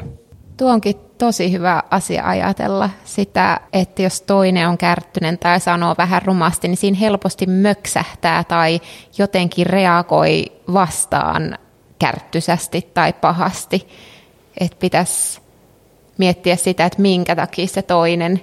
[0.58, 6.22] Tuo onkin tosi hyvä asia ajatella sitä, että jos toinen on kärttynen tai sanoo vähän
[6.22, 8.82] rumasti, niin siinä helposti möksähtää tai
[9.18, 11.58] jotenkin reagoi vastaan
[12.00, 13.88] kärttysästi tai pahasti.
[14.60, 15.42] Että pitäisi
[16.18, 18.42] miettiä sitä, että minkä takia se toinen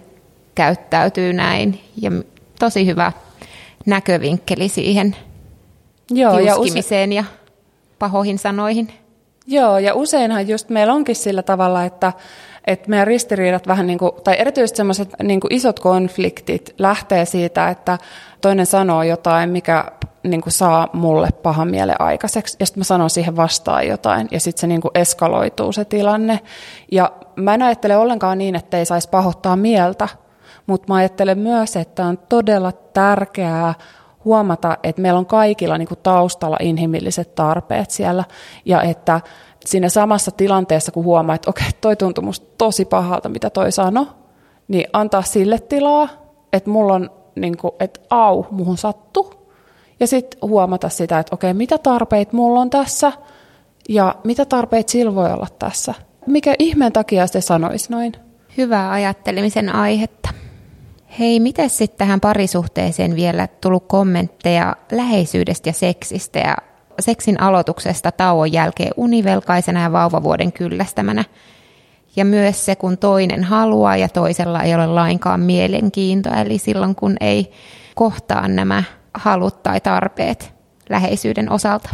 [0.54, 1.80] käyttäytyy näin.
[2.02, 2.10] Ja
[2.58, 3.12] tosi hyvä
[3.86, 5.16] näkövinkkeli siihen
[6.10, 7.24] Joo, ja, use- ja
[7.98, 8.92] pahoihin sanoihin.
[9.46, 12.12] Joo, ja useinhan just meillä onkin sillä tavalla, että,
[12.68, 17.98] että meidän ristiriidat vähän niin kuin, tai erityisesti sellaiset niin isot konfliktit lähtee siitä, että
[18.40, 19.84] toinen sanoo jotain, mikä
[20.22, 24.40] niin kuin saa mulle pahan mielen aikaiseksi, ja sitten mä sanon siihen vastaan jotain, ja
[24.40, 26.40] sitten se niin kuin eskaloituu se tilanne.
[26.92, 30.08] Ja mä en ajattele ollenkaan niin, että ei saisi pahoittaa mieltä,
[30.66, 33.74] mutta mä ajattelen myös, että on todella tärkeää
[34.24, 38.24] huomata, että meillä on kaikilla niin kuin taustalla inhimilliset tarpeet siellä,
[38.64, 39.20] ja että
[39.64, 44.06] siinä samassa tilanteessa, kun huomaa, että okei, toi tuntuu musta tosi pahalta, mitä toi sanoi,
[44.68, 46.08] niin antaa sille tilaa,
[46.52, 49.34] että mulla on, niin kuin, että au, muhun sattu,
[50.00, 53.12] ja sitten huomata sitä, että okei, mitä tarpeita mulla on tässä,
[53.88, 55.94] ja mitä tarpeita sillä voi olla tässä.
[56.26, 58.12] Mikä ihmeen takia se sanoisi noin?
[58.56, 60.28] Hyvää ajattelemisen aihetta.
[61.18, 66.56] Hei, miten sitten tähän parisuhteeseen vielä tullut kommentteja läheisyydestä ja seksistä ja
[67.00, 71.24] seksin aloituksesta tauon jälkeen univelkaisena ja vauvavuoden kyllästämänä.
[72.16, 77.16] Ja myös se, kun toinen haluaa ja toisella ei ole lainkaan mielenkiintoa, eli silloin kun
[77.20, 77.52] ei
[77.94, 78.82] kohtaa nämä
[79.14, 80.54] halut tai tarpeet
[80.90, 81.90] läheisyyden osalta.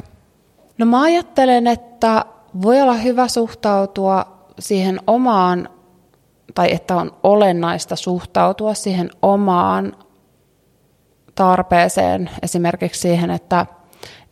[0.78, 2.24] No mä ajattelen, että
[2.62, 4.26] voi olla hyvä suhtautua
[4.58, 5.68] siihen omaan,
[6.54, 9.96] tai että on olennaista suhtautua siihen omaan
[11.34, 13.66] tarpeeseen, esimerkiksi siihen, että,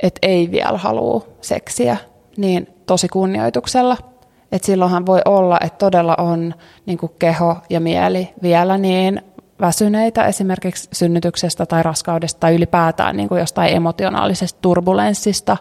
[0.03, 1.97] että ei vielä halua seksiä,
[2.37, 3.97] niin tosi kunnioituksella.
[4.53, 6.55] Että silloinhan voi olla, että todella on
[6.87, 9.23] niin keho ja mieli vielä niin
[9.61, 15.57] väsyneitä esimerkiksi synnytyksestä tai raskaudesta tai ylipäätään niin jostain emotionaalisesta turbulenssista,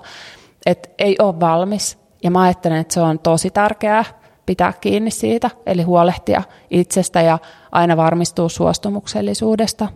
[0.66, 1.98] että ei ole valmis.
[2.24, 4.06] Ja mä ajattelen, että se on tosi tärkeää
[4.46, 7.40] pitää kiinni siitä, eli huolehtia itsestä ja
[7.72, 9.88] aina varmistua suostumuksellisuudesta.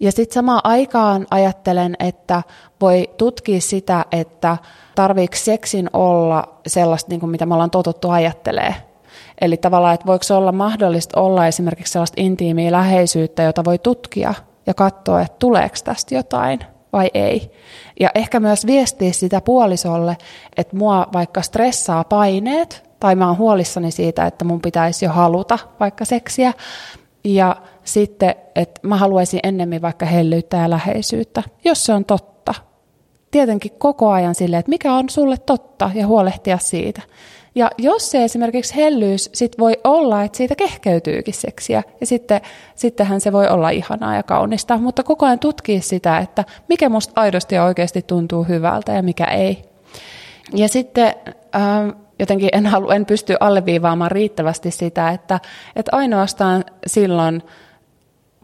[0.00, 2.42] Ja sitten samaan aikaan ajattelen, että
[2.80, 4.56] voi tutkia sitä, että
[4.94, 8.74] tarviiko seksin olla sellaista, niin kuin mitä me ollaan totuttu ajattelee.
[9.40, 14.34] Eli tavallaan, että voiko olla mahdollista olla esimerkiksi sellaista intiimiä läheisyyttä, jota voi tutkia
[14.66, 16.60] ja katsoa, että tuleeko tästä jotain
[16.92, 17.52] vai ei.
[18.00, 20.16] Ja ehkä myös viestiä sitä puolisolle,
[20.56, 25.58] että mua vaikka stressaa paineet, tai mä oon huolissani siitä, että mun pitäisi jo haluta
[25.80, 26.52] vaikka seksiä,
[27.24, 32.54] ja sitten, että mä haluaisin ennemmin vaikka hellyyttä ja läheisyyttä, jos se on totta.
[33.30, 37.02] Tietenkin koko ajan sille, että mikä on sulle totta ja huolehtia siitä.
[37.54, 42.40] Ja jos se esimerkiksi hellyys, sit voi olla, että siitä kehkeytyykin seksiä, ja sitten,
[42.74, 47.20] sittenhän se voi olla ihanaa ja kaunista, mutta koko ajan tutkii sitä, että mikä musta
[47.20, 49.62] aidosti ja oikeasti tuntuu hyvältä ja mikä ei.
[50.54, 51.14] Ja sitten
[51.56, 55.40] ähm, jotenkin en, halu, en pysty alleviivaamaan riittävästi sitä, että,
[55.76, 57.42] että ainoastaan silloin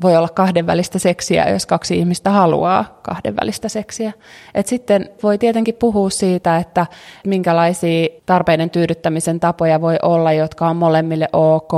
[0.03, 4.13] voi olla kahdenvälistä seksiä, jos kaksi ihmistä haluaa kahdenvälistä seksiä.
[4.55, 6.87] Et sitten voi tietenkin puhua siitä, että
[7.27, 11.73] minkälaisia tarpeiden tyydyttämisen tapoja voi olla, jotka on molemmille ok,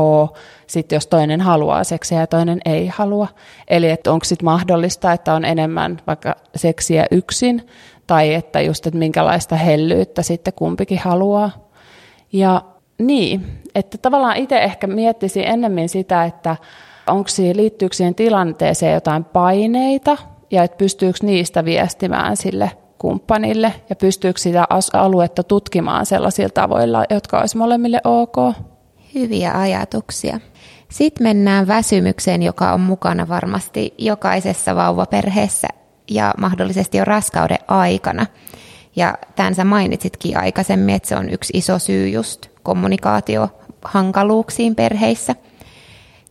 [0.67, 3.29] sitten jos toinen haluaa seksiä ja toinen ei halua.
[3.69, 7.67] Eli onko sitten mahdollista, että on enemmän vaikka seksiä yksin,
[8.07, 11.51] tai että just, että minkälaista hellyyttä sitten kumpikin haluaa.
[12.33, 12.63] Ja
[12.99, 16.57] niin, että tavallaan itse ehkä miettisin ennemmin sitä, että
[17.07, 20.17] onko siihen, liittyykö siihen tilanteeseen jotain paineita
[20.51, 27.41] ja että pystyykö niistä viestimään sille kumppanille ja pystyykö sitä aluetta tutkimaan sellaisilla tavoilla, jotka
[27.41, 28.37] olisi molemmille ok.
[29.15, 30.41] Hyviä ajatuksia.
[30.89, 35.69] Sitten mennään väsymykseen, joka on mukana varmasti jokaisessa vauvaperheessä
[36.11, 38.27] ja mahdollisesti jo raskauden aikana.
[38.97, 45.35] Ja tämän sä mainitsitkin aikaisemmin, että se on yksi iso syy just kommunikaatiohankaluuksiin perheissä–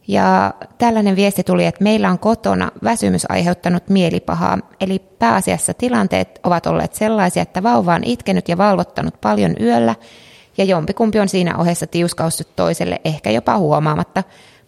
[0.10, 6.65] ja tällainen viesti tuli, että meillä on kotona väsymys aiheuttanut mielipahaa, eli pääasiassa tilanteet ovat
[6.65, 9.95] olleet sellaisia, että vauva on itkenyt ja valvottanut paljon yöllä,
[10.58, 14.24] ja jompikumpi on siinä ohessa tiuskaussut toiselle ehkä jopa huomaamatta,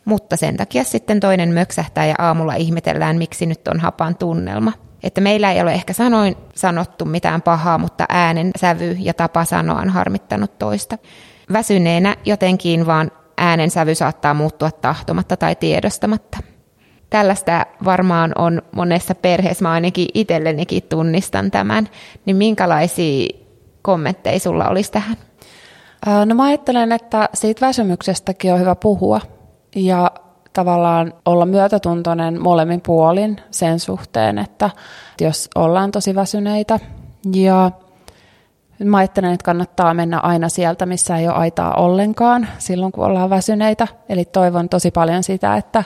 [0.06, 4.71] mutta sen takia sitten toinen möksähtää ja aamulla ihmetellään, miksi nyt on hapan tunnelma.
[5.04, 9.80] Että meillä ei ole ehkä sanoin sanottu mitään pahaa, mutta äänen sävy ja tapa sanoa
[9.82, 10.97] on harmittanut toista.
[11.54, 16.38] Väsyneenä jotenkin vaan äänensävy saattaa muuttua tahtomatta tai tiedostamatta.
[17.10, 21.88] Tällaista varmaan on monessa perheessä, mä ainakin itsellenikin tunnistan tämän,
[22.25, 23.27] niin minkälaisia
[23.82, 25.17] kommentteja sulla olisi tähän?
[26.25, 29.21] No mä ajattelen, että siitä väsymyksestäkin on hyvä puhua
[29.75, 30.12] ja
[30.54, 34.69] tavallaan olla myötätuntoinen molemmin puolin sen suhteen, että
[35.21, 36.80] jos ollaan tosi väsyneitä.
[37.36, 37.71] Ja
[38.83, 43.29] Mä ajattelen, että kannattaa mennä aina sieltä, missä ei ole aitaa ollenkaan silloin, kun ollaan
[43.29, 43.87] väsyneitä.
[44.09, 45.83] Eli toivon tosi paljon sitä, että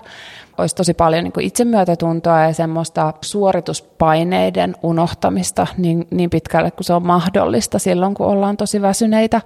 [0.58, 7.05] olisi tosi paljon niin itsemyötätuntoa ja semmoista suorituspaineiden unohtamista niin, niin pitkälle kuin se on
[7.05, 9.41] mahdollista silloin, kun ollaan tosi väsyneitä.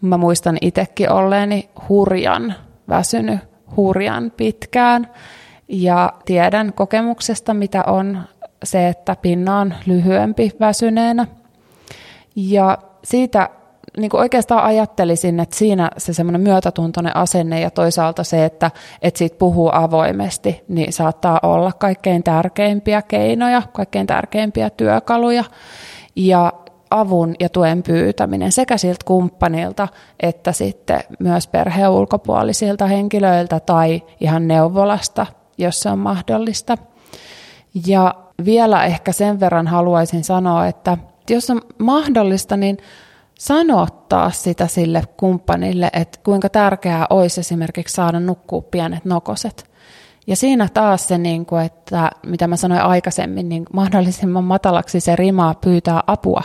[0.00, 2.54] Mä muistan itsekin olleeni hurjan
[2.88, 3.40] väsynyt
[3.76, 5.08] hurjan pitkään
[5.68, 8.22] ja tiedän kokemuksesta, mitä on
[8.64, 11.26] se, että pinna on lyhyempi väsyneenä.
[12.36, 13.48] Ja siitä
[13.96, 18.70] niin kuin oikeastaan ajattelisin, että siinä se semmoinen myötätuntoinen asenne ja toisaalta se, että,
[19.02, 25.44] että siitä puhuu avoimesti, niin saattaa olla kaikkein tärkeimpiä keinoja, kaikkein tärkeimpiä työkaluja.
[26.16, 26.52] Ja
[26.90, 29.88] avun ja tuen pyytäminen sekä siltä kumppanilta
[30.20, 35.26] että sitten myös perheen ulkopuolisilta henkilöiltä tai ihan neuvolasta,
[35.58, 36.78] jos se on mahdollista.
[37.86, 38.14] Ja
[38.44, 40.66] vielä ehkä sen verran haluaisin sanoa,
[41.30, 42.78] että jos on mahdollista, niin
[43.38, 49.70] sanottaa sitä sille kumppanille, että kuinka tärkeää olisi esimerkiksi saada nukkua pienet nokoset.
[50.26, 55.16] Ja siinä taas se, niin kuin, että mitä mä sanoin aikaisemmin, niin mahdollisimman matalaksi se
[55.16, 56.42] rimaa pyytää apua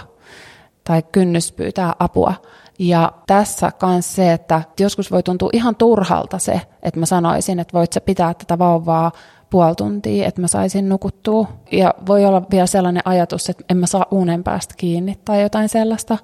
[0.84, 2.34] tai kynnys pyytää apua.
[2.80, 7.74] Ja tässä myös se, että joskus voi tuntua ihan turhalta se, että mä sanoisin, että
[7.74, 9.12] voit sä pitää tätä vauvaa
[9.56, 11.48] puoli tuntia, että mä saisin nukuttua.
[11.72, 15.70] Ja voi olla vielä sellainen ajatus, että en mä saa unen päästä kiinni tai jotain
[15.70, 16.18] sellaista.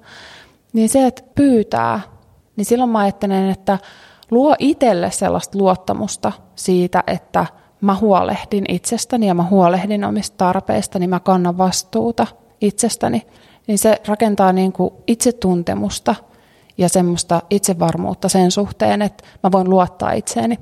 [0.72, 2.00] Niin se, että pyytää,
[2.56, 3.78] niin silloin mä ajattelen, että
[4.30, 7.46] luo itselle sellaista luottamusta siitä, että
[7.80, 12.26] mä huolehdin itsestäni ja mä huolehdin omista tarpeistani, mä kannan vastuuta
[12.60, 13.26] itsestäni,
[13.66, 16.14] niin se rakentaa niin kuin itsetuntemusta
[16.78, 20.58] ja semmoista itsevarmuutta sen suhteen, että mä voin luottaa itseeni.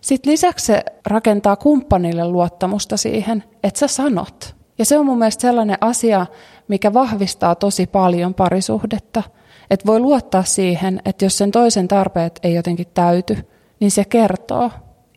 [0.00, 4.54] Sitten lisäksi se rakentaa kumppanille luottamusta siihen, että sä sanot.
[4.78, 6.26] Ja se on mun mielestä sellainen asia,
[6.68, 9.22] mikä vahvistaa tosi paljon parisuhdetta.
[9.70, 13.38] Että voi luottaa siihen, että jos sen toisen tarpeet ei jotenkin täyty,
[13.80, 14.70] niin se kertoo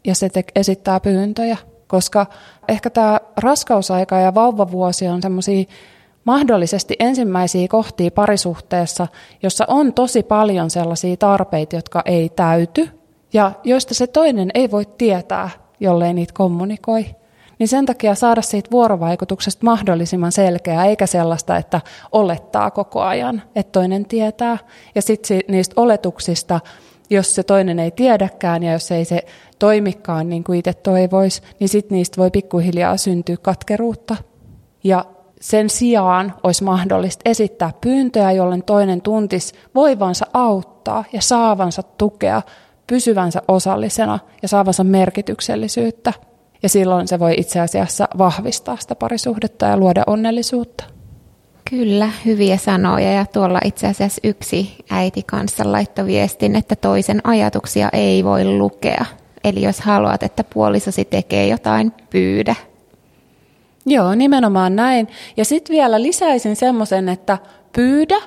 [0.06, 1.58] ja se te- esittää pyyntöjä.
[1.88, 2.26] Koska
[2.68, 5.64] ehkä tämä raskausaika ja vauvavuosi on semmoisia
[6.26, 9.08] mahdollisesti ensimmäisiä kohtia parisuhteessa,
[9.44, 12.90] jossa on tosi paljon sellaisia tarpeita, jotka ei täyty
[13.34, 17.06] ja joista se toinen ei voi tietää, jollei niitä kommunikoi.
[17.60, 23.72] Niin sen takia saada siitä vuorovaikutuksesta mahdollisimman selkeää, eikä sellaista, että olettaa koko ajan, että
[23.72, 24.58] toinen tietää.
[24.96, 26.60] Ja sitten niistä oletuksista,
[27.10, 29.26] jos se toinen ei tiedäkään ja jos ei se
[29.60, 34.16] toimikaan niin kuin itse toivoisi, niin sitten niistä voi pikkuhiljaa syntyä katkeruutta.
[34.84, 35.06] Ja
[35.46, 42.42] sen sijaan olisi mahdollista esittää pyyntöjä, jollen toinen tuntisi voivansa auttaa ja saavansa tukea,
[42.88, 46.14] pysyvänsä osallisena ja saavansa merkityksellisyyttä.
[46.64, 50.84] Ja silloin se voi itse asiassa vahvistaa sitä parisuhdetta ja luoda onnellisuutta.
[51.70, 57.90] Kyllä, hyviä sanoja ja tuolla itse asiassa yksi äiti kanssa laittoi viestin, että toisen ajatuksia
[57.94, 59.06] ei voi lukea.
[59.44, 62.56] Eli jos haluat, että puolisosi tekee jotain, pyydä.
[63.86, 65.08] Joo, nimenomaan näin.
[65.38, 67.38] Ja sitten vielä lisäisin semmoisen, että
[67.74, 68.18] pyydä,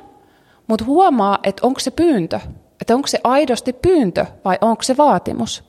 [0.66, 2.40] mutta huomaa, että onko se pyyntö.
[2.81, 5.64] Että onko se aidosti pyyntö vai onko se vaatimus.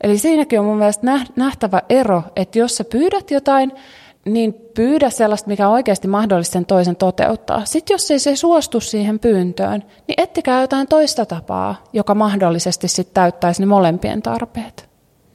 [0.00, 3.72] Eli siinäkin on mun mielestä nähtävä ero, että jos sä pyydät jotain,
[4.24, 7.64] niin pyydä sellaista, mikä on oikeasti mahdollista sen toisen toteuttaa.
[7.64, 13.14] Sitten jos ei se suostu siihen pyyntöön, niin ettikää jotain toista tapaa, joka mahdollisesti sitten
[13.14, 14.89] täyttäisi ne molempien tarpeet.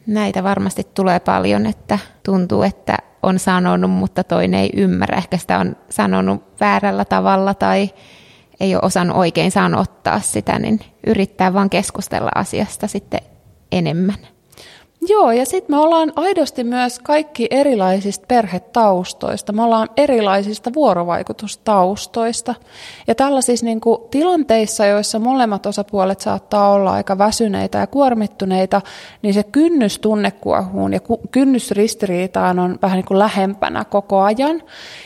[0.07, 5.17] Näitä varmasti tulee paljon, että tuntuu, että on sanonut, mutta toinen ei ymmärrä.
[5.17, 7.89] Ehkä sitä on sanonut väärällä tavalla tai
[8.59, 13.19] ei ole osannut oikein sanottaa sitä, niin yrittää vaan keskustella asiasta sitten
[13.71, 14.34] enemmän.
[15.09, 19.53] Joo, ja sitten me ollaan aidosti myös kaikki erilaisista perhetaustoista.
[19.53, 22.55] Me ollaan erilaisista vuorovaikutustaustoista.
[23.07, 28.81] Ja tällaisissa niin kuin, tilanteissa, joissa molemmat osapuolet saattaa olla aika väsyneitä ja kuormittuneita,
[29.21, 30.99] niin se kynnys tunnekuohuun ja
[31.31, 34.63] kynnys ristiriitaan on vähän niin kuin lähempänä koko ajan.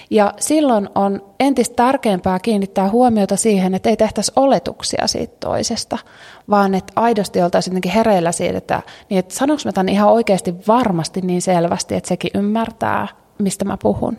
[0.09, 5.97] Ja silloin on entistä tärkeämpää kiinnittää huomiota siihen, että ei tehtäisi oletuksia siitä toisesta,
[6.49, 10.55] vaan että aidosti oltaisiin jotenkin hereillä siitä, että, niin että sanonko mä tämän ihan oikeasti
[10.67, 13.07] varmasti niin selvästi, että sekin ymmärtää,
[13.39, 14.17] mistä mä puhun.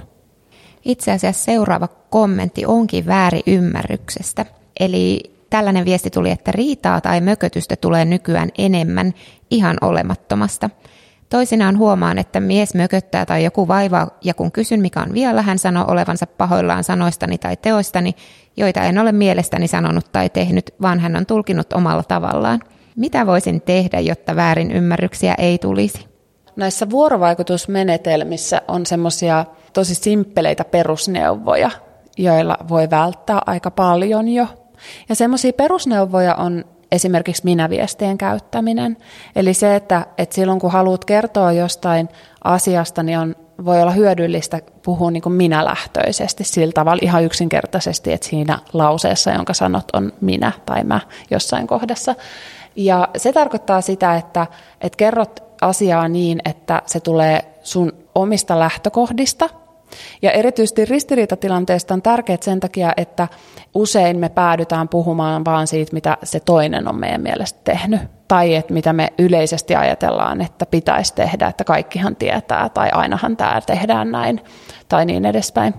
[0.85, 4.47] Itse asiassa seuraava kommentti onkin väärin ymmärryksestä.
[4.81, 9.15] Eli tällainen viesti tuli, että riitaa tai mökötystä tulee nykyään enemmän
[9.51, 10.71] ihan olemattomasta–
[11.31, 15.59] Toisinaan huomaan, että mies mököttää tai joku vaivaa, ja kun kysyn mikä on vielä, hän
[15.59, 18.15] sanoo olevansa pahoillaan sanoistani tai teoistani,
[18.57, 22.61] joita en ole mielestäni sanonut tai tehnyt, vaan hän on tulkinut omalla tavallaan.
[22.97, 26.07] Mitä voisin tehdä, jotta väärin ymmärryksiä ei tulisi?
[26.57, 31.71] Näissä vuorovaikutusmenetelmissä on semmoisia tosi simppeleitä perusneuvoja,
[32.19, 34.47] joilla voi välttää aika paljon jo.
[35.09, 38.97] Ja semmoisia perusneuvoja on esimerkiksi minäviestien käyttäminen.
[39.37, 42.09] Eli se, että, että silloin kun haluat kertoa jostain
[42.45, 48.27] asiasta, niin on, voi olla hyödyllistä puhua niin kuin minälähtöisesti sillä tavalla ihan yksinkertaisesti, että
[48.29, 52.15] siinä lauseessa, jonka sanot, on minä tai mä jossain kohdassa.
[52.77, 54.47] Ja se tarkoittaa sitä, että,
[54.81, 59.49] että kerrot asiaa niin, että se tulee sun omista lähtökohdista–
[60.23, 63.29] ja erityisesti ristiriitatilanteesta on tärkeää sen takia, että
[63.75, 68.01] usein me päädytään puhumaan vaan siitä, mitä se toinen on meidän mielestä tehnyt.
[68.29, 73.61] Tai että mitä me yleisesti ajatellaan, että pitäisi tehdä, että kaikkihan tietää, tai ainahan tämä
[73.67, 74.41] tehdään näin,
[74.89, 75.75] tai niin edespäin.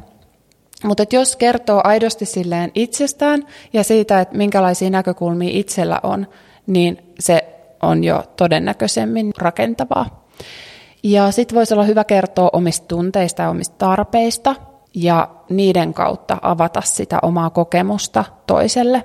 [0.84, 3.44] Mutta jos kertoo aidosti silleen itsestään
[3.74, 6.28] ja siitä, että minkälaisia näkökulmia itsellä on,
[6.68, 7.46] niin se
[7.82, 10.28] on jo todennäköisemmin rakentavaa.
[11.04, 14.56] Ja sitten voisi olla hyvä kertoa omista tunteista ja omista tarpeista
[14.94, 19.04] ja niiden kautta avata sitä omaa kokemusta toiselle.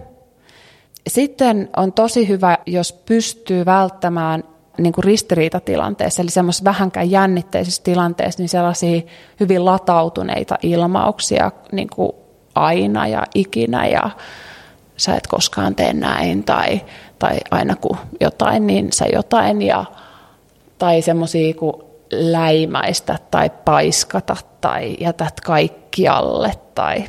[1.06, 4.44] Sitten on tosi hyvä, jos pystyy välttämään
[4.78, 9.02] niin kuin ristiriitatilanteessa, eli semmoisessa vähänkään jännitteisessä tilanteessa, niin sellaisia
[9.40, 12.12] hyvin latautuneita ilmauksia niin kuin
[12.54, 14.10] aina ja ikinä ja
[14.96, 16.80] sä et koskaan tee näin tai,
[17.18, 19.84] tai aina kun jotain, niin sä jotain ja
[20.78, 27.04] tai semmoisia kuin läimäistä tai paiskata tai jätät kaikkialle tai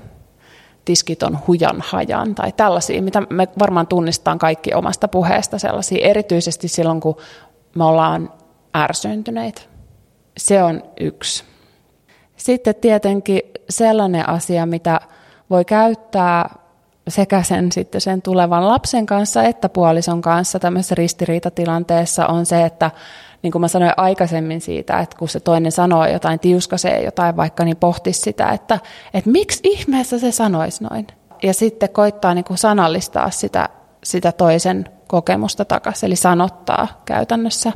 [0.86, 6.68] tiskit on hujan hajan tai tällaisia, mitä me varmaan tunnistetaan kaikki omasta puheesta sellaisia, erityisesti
[6.68, 7.18] silloin kun
[7.76, 8.34] me ollaan
[8.76, 9.62] ärsyntyneitä.
[10.38, 11.44] Se on yksi.
[12.36, 15.00] Sitten tietenkin sellainen asia, mitä
[15.50, 16.56] voi käyttää
[17.08, 22.92] sekä sen, sitten sen tulevan lapsen kanssa että puolison kanssa tämmöisessä ristiriitatilanteessa on se, että
[23.42, 27.66] niin kuin mä sanoin aikaisemmin siitä, että kun se toinen sanoo jotain, tiuskasee jotain vaikka,
[27.66, 28.80] niin pohtisi sitä, että,
[29.14, 31.08] että miksi ihmeessä se sanoisi noin.
[31.44, 33.70] Ja sitten koittaa niin kuin sanallistaa sitä,
[34.04, 37.72] sitä toisen kokemusta takaisin, eli sanottaa käytännössä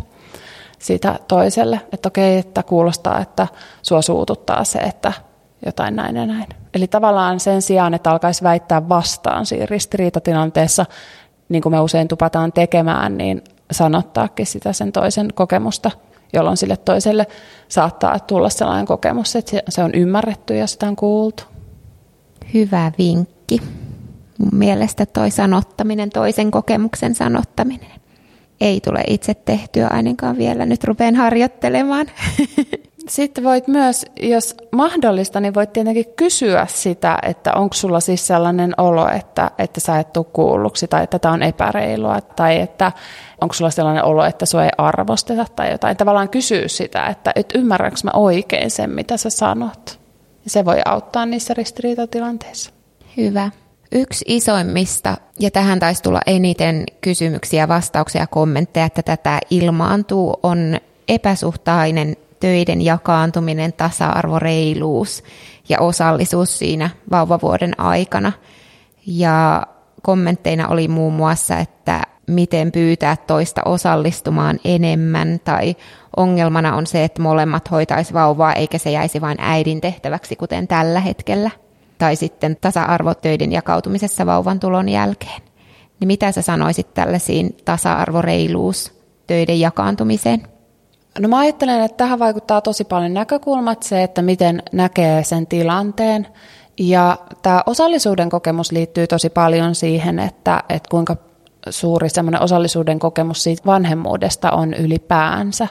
[0.79, 3.47] sitä toiselle, että okei, että kuulostaa, että
[3.81, 5.13] sua suututtaa se, että
[5.65, 6.47] jotain näin ja näin.
[6.73, 10.85] Eli tavallaan sen sijaan, että alkaisi väittää vastaan siinä ristiriitatilanteessa,
[11.49, 15.91] niin kuin me usein tupataan tekemään, niin sanottaakin sitä sen toisen kokemusta,
[16.33, 17.27] jolloin sille toiselle
[17.67, 21.43] saattaa tulla sellainen kokemus, että se on ymmärretty ja sitä on kuultu.
[22.53, 23.61] Hyvä vinkki.
[24.37, 28.01] Mun mielestä toi sanottaminen, toisen kokemuksen sanottaminen,
[28.61, 30.65] ei tule itse tehtyä ainakaan vielä.
[30.65, 32.07] Nyt rupean harjoittelemaan.
[33.11, 38.73] Sitten voit myös, jos mahdollista, niin voit tietenkin kysyä sitä, että onko sulla siis sellainen
[38.77, 42.91] olo, että, että sä et tule kuulluksi tai että tämä on epäreilua tai että
[43.41, 45.97] onko sulla sellainen olo, että sua ei arvosteta tai jotain.
[45.97, 49.99] Tavallaan kysyä sitä, että et ymmärränkö mä oikein sen, mitä sä sanot.
[50.47, 52.71] Se voi auttaa niissä ristiriitatilanteissa.
[53.17, 53.51] Hyvä.
[53.91, 60.77] Yksi isoimmista, ja tähän taisi tulla eniten kysymyksiä, vastauksia ja kommentteja, että tätä ilmaantuu, on
[61.07, 65.23] epäsuhtainen töiden jakaantuminen, tasa-arvo, reiluus
[65.69, 68.31] ja osallisuus siinä vauvavuoden aikana.
[69.05, 69.67] Ja
[70.01, 75.75] kommentteina oli muun muassa, että miten pyytää toista osallistumaan enemmän tai
[76.17, 80.99] ongelmana on se, että molemmat hoitaisi vauvaa eikä se jäisi vain äidin tehtäväksi, kuten tällä
[80.99, 81.51] hetkellä.
[81.97, 85.41] Tai sitten tasa-arvotöiden jakautumisessa vauvan tulon jälkeen.
[85.99, 90.50] Niin mitä sä sanoisit tällaisiin tasa-arvoreiluus töiden jakaantumiseen?
[91.19, 96.27] No mä ajattelen, että tähän vaikuttaa tosi paljon näkökulmat, se, että miten näkee sen tilanteen.
[96.79, 101.15] Ja tämä osallisuuden kokemus liittyy tosi paljon siihen, että, että kuinka
[101.69, 102.07] suuri
[102.39, 105.67] osallisuuden kokemus siitä vanhemmuudesta on ylipäänsä.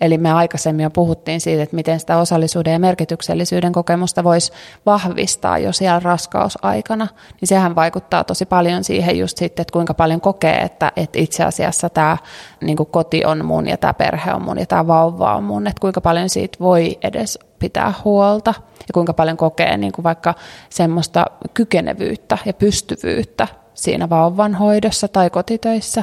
[0.00, 4.52] Eli me aikaisemmin jo puhuttiin siitä, että miten sitä osallisuuden ja merkityksellisyyden kokemusta voisi
[4.86, 7.08] vahvistaa jo siellä raskausaikana.
[7.40, 11.44] Niin sehän vaikuttaa tosi paljon siihen just sitten, että kuinka paljon kokee, että, että itse
[11.44, 12.16] asiassa tämä
[12.60, 15.66] niin koti on mun ja tämä perhe on mun ja tämä vauva on mun.
[15.66, 20.34] Että kuinka paljon siitä voi edes pitää huolta ja kuinka paljon kokee niin kuin vaikka
[20.70, 21.24] semmoista
[21.54, 26.02] kykenevyyttä ja pystyvyyttä siinä vauvan hoidossa tai kotitöissä.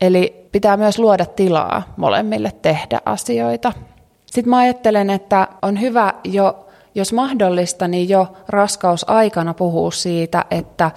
[0.00, 3.72] Eli pitää myös luoda tilaa molemmille tehdä asioita.
[4.26, 10.90] Sitten mä ajattelen, että on hyvä jo, jos mahdollista, niin jo raskausaikana puhua siitä, että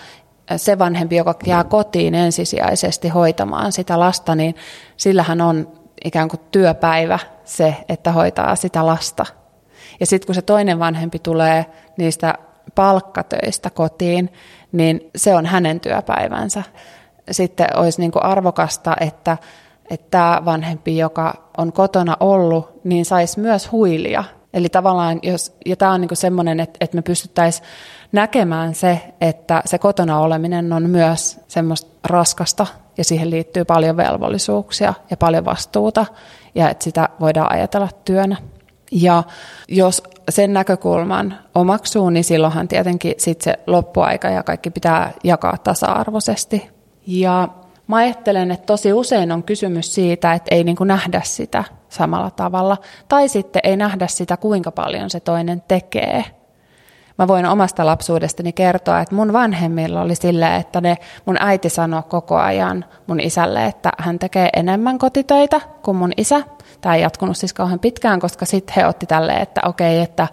[0.58, 4.56] se vanhempi, joka jää kotiin ensisijaisesti hoitamaan sitä lasta, niin
[4.98, 5.72] sillähän on
[6.06, 9.26] ikään kuin työpäivä se, että hoitaa sitä lasta.
[10.00, 11.66] Ja sitten kun se toinen vanhempi tulee
[11.98, 12.34] niistä
[12.78, 14.34] palkkatöistä kotiin,
[14.72, 16.64] niin se on hänen työpäivänsä.
[17.32, 19.38] Sitten olisi niin kuin arvokasta, että,
[19.90, 24.24] että tämä vanhempi, joka on kotona ollut, niin saisi myös huilia.
[24.54, 27.68] Eli tavallaan, jos, ja tämä on niin semmoinen, että, että me pystyttäisiin
[28.12, 32.68] näkemään se, että se kotona oleminen on myös semmoista raskasta
[32.98, 36.06] ja siihen liittyy paljon velvollisuuksia ja paljon vastuuta
[36.56, 38.38] ja että sitä voidaan ajatella työnä.
[38.92, 39.24] Ja
[39.68, 46.70] jos sen näkökulman omaksuu, niin silloinhan tietenkin sit se loppuaika ja kaikki pitää jakaa tasa-arvoisesti.
[47.08, 47.48] Ja
[47.88, 52.32] mä ajattelen, että tosi usein on kysymys siitä, että ei niin kuin nähdä sitä samalla
[52.32, 56.24] tavalla, tai sitten ei nähdä sitä, kuinka paljon se toinen tekee.
[57.18, 62.04] Mä voin omasta lapsuudestani kertoa, että mun vanhemmilla oli silleen, että ne, mun äiti sanoi
[62.10, 66.42] koko ajan mun isälle, että hän tekee enemmän kotitöitä kuin mun isä.
[66.82, 70.28] Tämä ei jatkunut siis kauhean pitkään, koska sitten he otti tälleen, että okei, että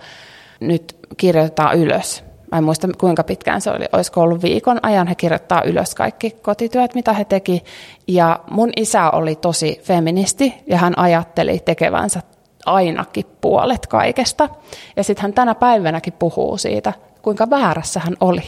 [0.61, 2.25] nyt kirjoitetaan ylös.
[2.53, 6.31] Mä en muista kuinka pitkään se oli, olisiko ollut viikon ajan, he kirjoittaa ylös kaikki
[6.31, 7.65] kotityöt, mitä he teki.
[8.09, 12.21] Ja mun isä oli tosi feministi ja hän ajatteli tekevänsä
[12.67, 14.49] ainakin puolet kaikesta.
[14.97, 16.93] Ja sitten hän tänä päivänäkin puhuu siitä,
[17.23, 18.43] kuinka väärässä hän oli.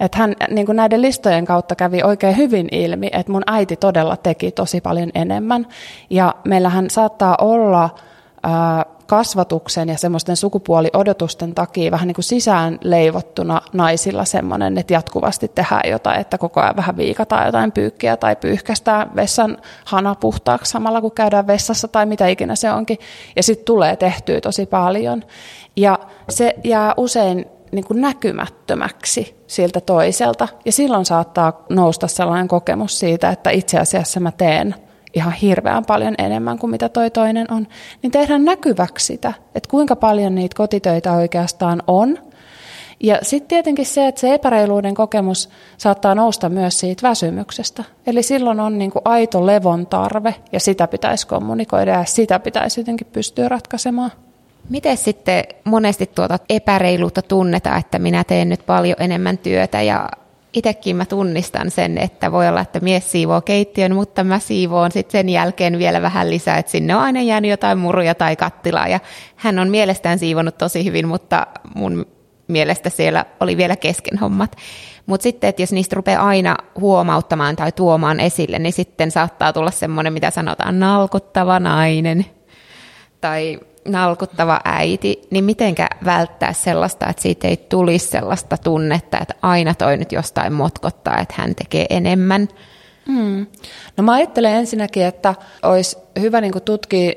[0.00, 4.16] Että hän niin kuin näiden listojen kautta kävi oikein hyvin ilmi, että mun äiti todella
[4.16, 5.66] teki tosi paljon enemmän.
[6.10, 7.90] Ja meillähän saattaa olla
[9.06, 15.90] kasvatuksen ja semmoisten sukupuoliodotusten takia vähän niin kuin sisään leivottuna naisilla semmoinen, että jatkuvasti tehdään
[15.90, 21.12] jotain, että koko ajan vähän viikataan jotain pyykkiä tai pyyhkästään vessan hana puhtaaksi samalla kun
[21.12, 22.98] käydään vessassa tai mitä ikinä se onkin.
[23.36, 25.22] Ja sitten tulee tehtyä tosi paljon.
[25.76, 30.48] Ja se jää usein niin kuin näkymättömäksi siltä toiselta.
[30.64, 34.74] Ja silloin saattaa nousta sellainen kokemus siitä, että itse asiassa mä teen
[35.14, 37.66] ihan hirveän paljon enemmän kuin mitä toi toinen on,
[38.02, 42.18] niin tehdään näkyväksi sitä, että kuinka paljon niitä kotitöitä oikeastaan on.
[43.00, 47.84] Ja sitten tietenkin se, että se epäreiluuden kokemus saattaa nousta myös siitä väsymyksestä.
[48.06, 52.80] Eli silloin on niin kuin aito levon tarve ja sitä pitäisi kommunikoida ja sitä pitäisi
[52.80, 54.10] jotenkin pystyä ratkaisemaan.
[54.68, 60.08] Miten sitten monesti tuota epäreiluutta tunnetaan, että minä teen nyt paljon enemmän työtä ja
[60.54, 65.12] itsekin mä tunnistan sen, että voi olla, että mies siivoo keittiön, mutta mä siivoon sitten
[65.12, 69.00] sen jälkeen vielä vähän lisää, että sinne on aina jäänyt jotain muruja tai kattilaa ja
[69.36, 72.06] hän on mielestään siivonut tosi hyvin, mutta mun
[72.48, 74.56] mielestä siellä oli vielä kesken hommat.
[75.06, 79.70] Mutta sitten, että jos niistä rupeaa aina huomauttamaan tai tuomaan esille, niin sitten saattaa tulla
[79.70, 82.26] semmoinen, mitä sanotaan, nalkuttava nainen
[83.20, 89.74] tai nalkuttava äiti, niin mitenkä välttää sellaista, että siitä ei tulisi sellaista tunnetta, että aina
[89.74, 92.48] toi nyt jostain motkottaa, että hän tekee enemmän?
[93.08, 93.46] Mm.
[93.96, 97.12] No mä ajattelen ensinnäkin, että olisi hyvä niin tutkia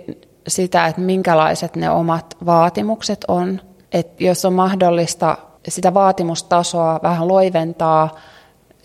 [0.47, 3.61] sitä, että minkälaiset ne omat vaatimukset on.
[3.91, 5.38] Että jos on mahdollista
[5.68, 8.15] sitä vaatimustasoa vähän loiventaa,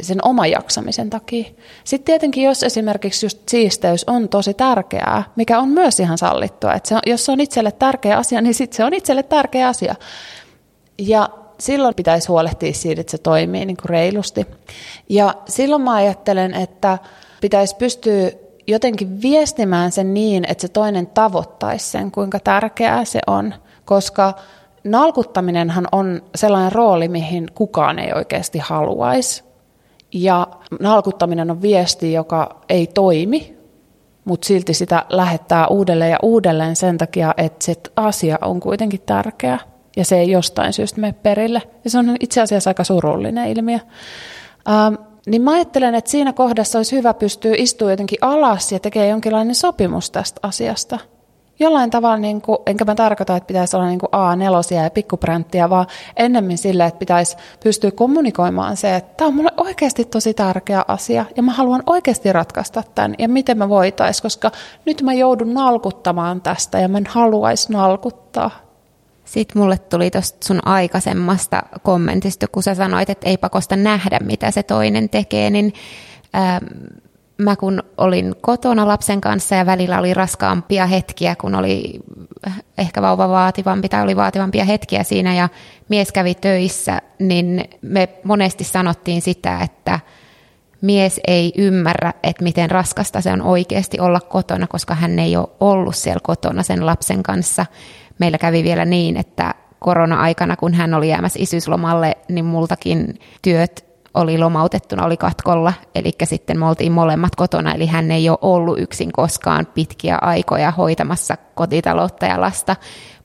[0.02, 1.44] sen oman jaksamisen takia.
[1.84, 6.88] Sitten tietenkin, jos esimerkiksi just siisteys on tosi tärkeää, mikä on myös ihan sallittua, että
[6.88, 9.94] se on, jos se on itselle tärkeä asia, niin sitten se on itselle tärkeä asia.
[10.98, 11.28] Ja
[11.58, 14.46] silloin pitäisi huolehtia siitä, että se toimii niin kuin reilusti.
[15.08, 16.98] Ja silloin mä ajattelen, että
[17.40, 18.30] pitäisi pystyä
[18.66, 24.34] jotenkin viestimään sen niin, että se toinen tavoittaisi sen, kuinka tärkeää se on, koska
[24.84, 29.51] nalkuttaminenhan on sellainen rooli, mihin kukaan ei oikeasti haluaisi.
[30.12, 30.46] Ja
[30.80, 33.56] nalkuttaminen on viesti, joka ei toimi,
[34.24, 39.58] mutta silti sitä lähettää uudelleen ja uudelleen sen takia, että se asia on kuitenkin tärkeä
[39.96, 41.62] ja se ei jostain syystä mene perille.
[41.84, 43.78] Ja se on itse asiassa aika surullinen ilmiö.
[44.68, 44.94] Ähm,
[45.26, 49.54] niin mä ajattelen, että siinä kohdassa olisi hyvä pystyä istumaan jotenkin alas ja tekemään jonkinlainen
[49.54, 50.98] sopimus tästä asiasta–
[51.58, 55.70] jollain tavalla, niin kuin, enkä mä tarkoita, että pitäisi olla niin kuin A4 ja pikkupränttiä,
[55.70, 55.86] vaan
[56.16, 61.24] ennemmin sille, että pitäisi pystyä kommunikoimaan se, että tämä on mulle oikeasti tosi tärkeä asia
[61.36, 64.50] ja mä haluan oikeasti ratkaista tämän ja miten mä voitais, koska
[64.84, 68.50] nyt mä joudun nalkuttamaan tästä ja mä en haluaisi nalkuttaa.
[69.24, 74.50] Sitten mulle tuli tuosta sun aikaisemmasta kommentista, kun sä sanoit, että ei pakosta nähdä, mitä
[74.50, 75.72] se toinen tekee, niin
[76.36, 76.64] ähm,
[77.42, 82.00] mä kun olin kotona lapsen kanssa ja välillä oli raskaampia hetkiä, kun oli
[82.78, 85.48] ehkä vauva vaativampi tai oli vaativampia hetkiä siinä ja
[85.88, 90.00] mies kävi töissä, niin me monesti sanottiin sitä, että
[90.80, 95.48] mies ei ymmärrä, että miten raskasta se on oikeasti olla kotona, koska hän ei ole
[95.60, 97.66] ollut siellä kotona sen lapsen kanssa.
[98.18, 104.38] Meillä kävi vielä niin, että korona-aikana, kun hän oli jäämässä isyyslomalle, niin multakin työt oli
[104.38, 109.12] lomautettuna, oli katkolla, eli sitten me oltiin molemmat kotona, eli hän ei ole ollut yksin
[109.12, 112.76] koskaan pitkiä aikoja hoitamassa kotitaloutta ja lasta,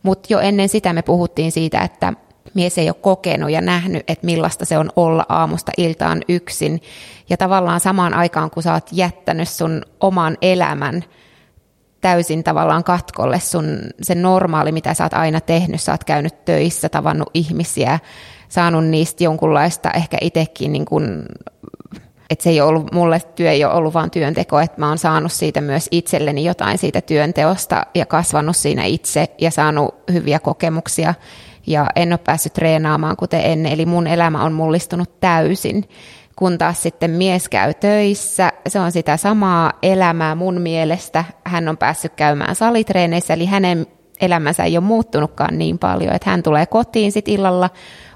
[0.03, 2.13] mutta jo ennen sitä me puhuttiin siitä, että
[2.53, 6.81] mies ei ole kokenut ja nähnyt, että millaista se on olla aamusta iltaan yksin,
[7.29, 11.03] ja tavallaan samaan aikaan, kun sä oot jättänyt sun oman elämän
[12.01, 15.81] täysin tavallaan katkolle sun se normaali, mitä sä oot aina tehnyt.
[15.81, 17.99] Sä oot käynyt töissä, tavannut ihmisiä,
[18.49, 21.25] saanut niistä jonkunlaista ehkä itsekin niin kuin
[22.29, 25.31] että se ei ollut, mulle työ ei ole ollut vain työnteko, että mä oon saanut
[25.31, 31.13] siitä myös itselleni jotain siitä työnteosta ja kasvanut siinä itse ja saanut hyviä kokemuksia
[31.67, 35.89] ja en ole päässyt treenaamaan kuten ennen, eli mun elämä on mullistunut täysin.
[36.35, 41.23] Kun taas sitten mies käy töissä, se on sitä samaa elämää mun mielestä.
[41.43, 43.87] Hän on päässyt käymään salitreeneissä, eli hänen
[44.21, 47.69] elämänsä ei ole muuttunutkaan niin paljon, että hän tulee kotiin sitten illalla,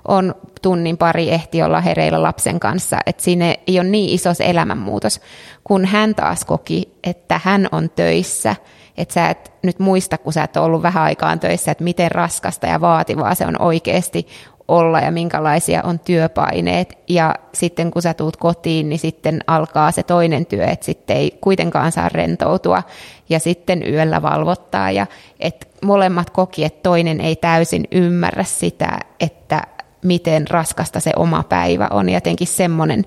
[0.08, 4.50] on tunnin pari ehti olla hereillä lapsen kanssa, että siinä ei ole niin iso se
[4.50, 5.22] elämänmuutos,
[5.64, 8.56] kun hän taas koki, että hän on töissä,
[8.98, 12.12] että sä et nyt muista, kun sä et ole ollut vähän aikaan töissä, että miten
[12.12, 14.28] raskasta ja vaativaa se on oikeasti
[14.72, 16.98] olla ja minkälaisia on työpaineet.
[17.10, 21.38] Ja sitten kun sä tuut kotiin, niin sitten alkaa se toinen työ, että sitten ei
[21.42, 22.84] kuitenkaan saa rentoutua
[23.30, 24.92] ja sitten yöllä valvottaa.
[24.92, 25.08] Ja
[25.40, 29.62] että molemmat koki, että toinen ei täysin ymmärrä sitä, että
[30.04, 32.10] miten raskasta se oma päivä on.
[32.10, 33.06] Jotenkin semmoinen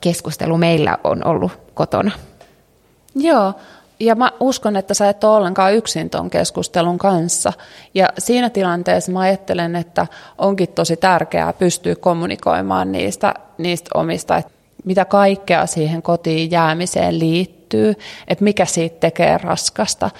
[0.00, 2.10] keskustelu meillä on ollut kotona.
[3.14, 3.54] Joo,
[4.00, 7.52] ja mä uskon, että sä et ole ollenkaan yksin tuon keskustelun kanssa.
[7.94, 10.06] Ja siinä tilanteessa mä ajattelen, että
[10.38, 14.52] onkin tosi tärkeää pystyä kommunikoimaan niistä, niistä omista, että
[14.84, 17.94] mitä kaikkea siihen kotiin jäämiseen liittyy,
[18.28, 20.10] että mikä siitä tekee raskasta.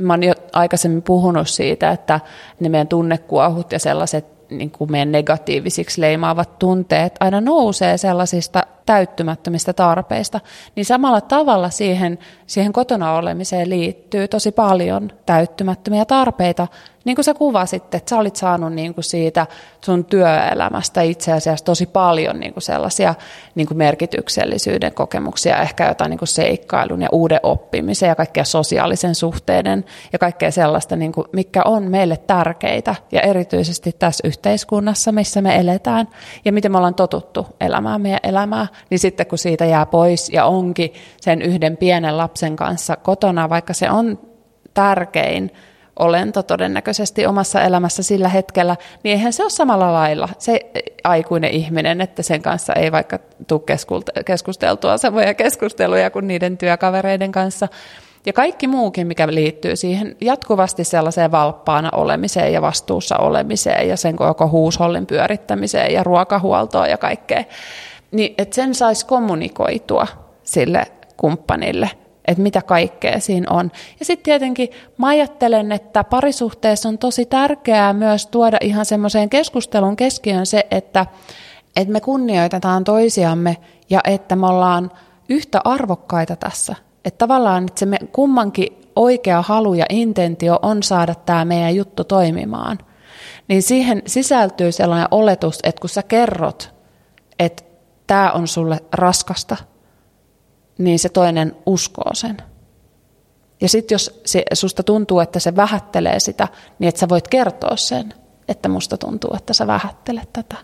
[0.00, 2.20] Mä oon jo aikaisemmin puhunut siitä, että
[2.60, 9.72] ne meidän tunnekuohut ja sellaiset niin kuin meidän negatiivisiksi leimaavat tunteet aina nousee sellaisista täyttymättömistä
[9.72, 10.40] tarpeista,
[10.76, 16.66] niin samalla tavalla siihen, siihen kotona olemiseen liittyy tosi paljon täyttymättömiä tarpeita,
[17.04, 19.46] niin kuin sä kuvasit, että sä olit saanut niin kuin siitä
[19.84, 23.14] sun työelämästä itse asiassa tosi paljon niin kuin sellaisia
[23.54, 29.14] niin kuin merkityksellisyyden kokemuksia, ehkä jotain niin kuin seikkailun ja uuden oppimisen ja kaikkea sosiaalisen
[29.14, 32.94] suhteiden ja kaikkea sellaista, niin kuin, mikä on meille tärkeitä.
[33.12, 36.08] Ja erityisesti tässä yhteiskunnassa, missä me eletään
[36.44, 40.44] ja miten me ollaan totuttu elämään meidän elämää, niin sitten kun siitä jää pois ja
[40.44, 44.18] onkin sen yhden pienen lapsen kanssa kotona, vaikka se on
[44.74, 45.50] tärkein
[45.98, 50.60] olento todennäköisesti omassa elämässä sillä hetkellä, niin eihän se ole samalla lailla se
[51.04, 53.60] aikuinen ihminen, että sen kanssa ei vaikka tule
[54.24, 57.68] keskusteltua samoja keskusteluja kuin niiden työkavereiden kanssa.
[58.26, 64.16] Ja kaikki muukin, mikä liittyy siihen jatkuvasti sellaiseen valppaana olemiseen ja vastuussa olemiseen ja sen
[64.16, 67.44] koko huushollin pyörittämiseen ja ruokahuoltoon ja kaikkea,
[68.14, 70.06] niin että sen saisi kommunikoitua
[70.42, 70.86] sille
[71.16, 71.90] kumppanille–
[72.24, 73.70] että mitä kaikkea siinä on.
[73.98, 79.96] Ja sitten tietenkin mä ajattelen, että parisuhteessa on tosi tärkeää myös tuoda ihan semmoiseen keskustelun
[79.96, 81.06] keskiöön se, että,
[81.76, 83.56] että me kunnioitetaan toisiamme
[83.90, 84.90] ja että me ollaan
[85.28, 86.76] yhtä arvokkaita tässä.
[87.04, 92.04] Että tavallaan että se me kummankin oikea halu ja intentio on saada tämä meidän juttu
[92.04, 92.78] toimimaan.
[93.48, 96.74] Niin siihen sisältyy sellainen oletus, että kun sä kerrot,
[97.38, 97.64] että
[98.06, 99.56] tämä on sulle raskasta–
[100.78, 102.36] niin se toinen uskoo sen.
[103.60, 106.48] Ja sitten jos se, susta tuntuu, että se vähättelee sitä,
[106.78, 108.14] niin että sä voit kertoa sen,
[108.48, 110.56] että musta tuntuu, että sä vähättelet tätä.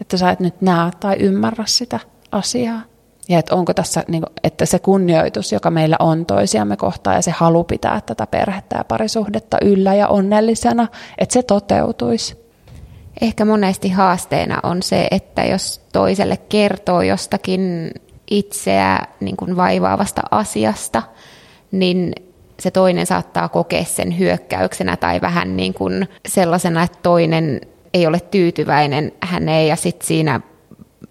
[0.00, 2.00] Että sä et nyt näe tai ymmärrä sitä
[2.32, 2.80] asiaa.
[3.28, 7.30] Ja että onko tässä, niin että se kunnioitus, joka meillä on toisiamme kohtaan ja se
[7.30, 10.88] halu pitää tätä perhettä ja parisuhdetta yllä ja onnellisena,
[11.18, 12.43] että se toteutuisi.
[13.20, 17.90] Ehkä monesti haasteena on se, että jos toiselle kertoo jostakin
[18.30, 21.02] itseä niin kuin vaivaavasta asiasta,
[21.72, 22.12] niin
[22.60, 27.60] se toinen saattaa kokea sen hyökkäyksenä tai vähän niin kuin sellaisena, että toinen
[27.94, 30.40] ei ole tyytyväinen häneen ja sitten siinä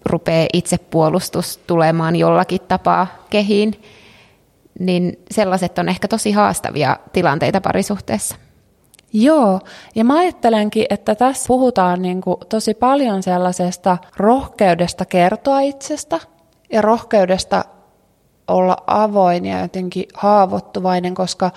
[0.06, 3.82] rupeaa itsepuolustus tulemaan jollakin tapaa kehiin,
[4.78, 8.36] niin sellaiset on ehkä tosi haastavia tilanteita parisuhteessa.
[9.16, 9.60] Joo,
[9.94, 16.20] ja mä ajattelenkin, että tässä puhutaan niin kuin tosi paljon sellaisesta rohkeudesta kertoa itsestä–
[16.74, 17.64] ja rohkeudesta
[18.48, 21.50] olla avoin ja jotenkin haavoittuvainen, koska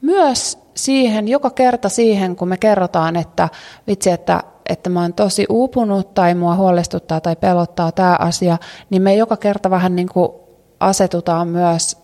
[0.00, 3.48] myös siihen, joka kerta siihen, kun me kerrotaan, että
[3.86, 8.58] vitsi, että, että mä oon tosi uupunut tai mua huolestuttaa tai pelottaa tämä asia,
[8.90, 10.28] niin me joka kerta vähän niin kuin
[10.80, 11.98] asetutaan myös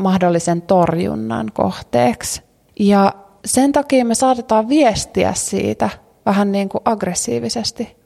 [0.00, 2.42] mahdollisen torjunnan kohteeksi.
[2.80, 3.12] Ja
[3.44, 5.90] sen takia me saatetaan viestiä siitä
[6.26, 7.96] vähän niin kuin aggressiivisesti.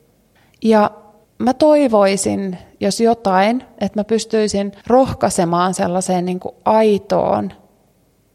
[0.62, 0.90] Ja
[1.38, 7.52] mä toivoisin, jos jotain, että mä pystyisin rohkaisemaan sellaiseen niin kuin aitoon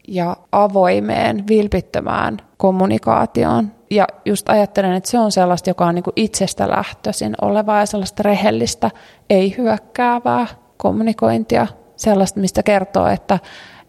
[0.08, 3.72] ja avoimeen, vilpittömään kommunikaatioon.
[3.90, 7.86] Ja just ajattelen, että se on sellaista, joka on niin kuin itsestä lähtöisin olevaa ja
[7.86, 8.90] sellaista rehellistä,
[9.30, 10.46] ei hyökkäävää
[10.76, 11.66] kommunikointia.
[11.96, 13.38] Sellaista, mistä kertoo, että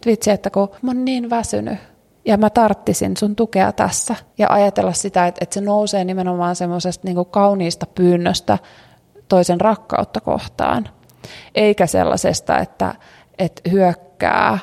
[0.05, 1.77] vitsi, että kun mä oon niin väsynyt
[2.25, 4.15] ja mä tarttisin sun tukea tässä.
[4.37, 8.57] Ja ajatella sitä, että, että se nousee nimenomaan semmoisesta niin kauniista pyynnöstä
[9.27, 10.89] toisen rakkautta kohtaan,
[11.55, 12.95] eikä sellaisesta, että,
[13.39, 14.57] että hyökkää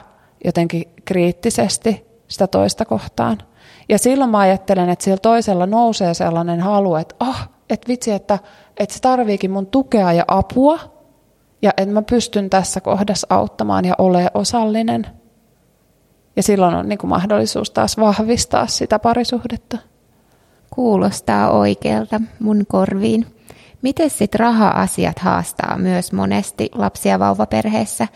[0.45, 3.39] jotenkin kriittisesti sitä toista kohtaan.
[3.89, 8.39] Ja silloin mä ajattelen, että sillä toisella nousee sellainen halu, että ah, että vitsi, että,
[8.77, 10.79] että se tarviikin mun tukea ja apua,
[11.63, 15.22] ja että mä pystyn tässä kohdassa auttamaan ja ole osallinen.
[16.37, 19.79] Ja silloin on niin kuin mahdollisuus taas vahvistaa sitä parisuhdetta.
[20.71, 23.27] Kuulostaa oikealta mun korviin.
[23.83, 28.09] Miten sitten raha-asiat haastaa myös monesti lapsia vauvaperheessä?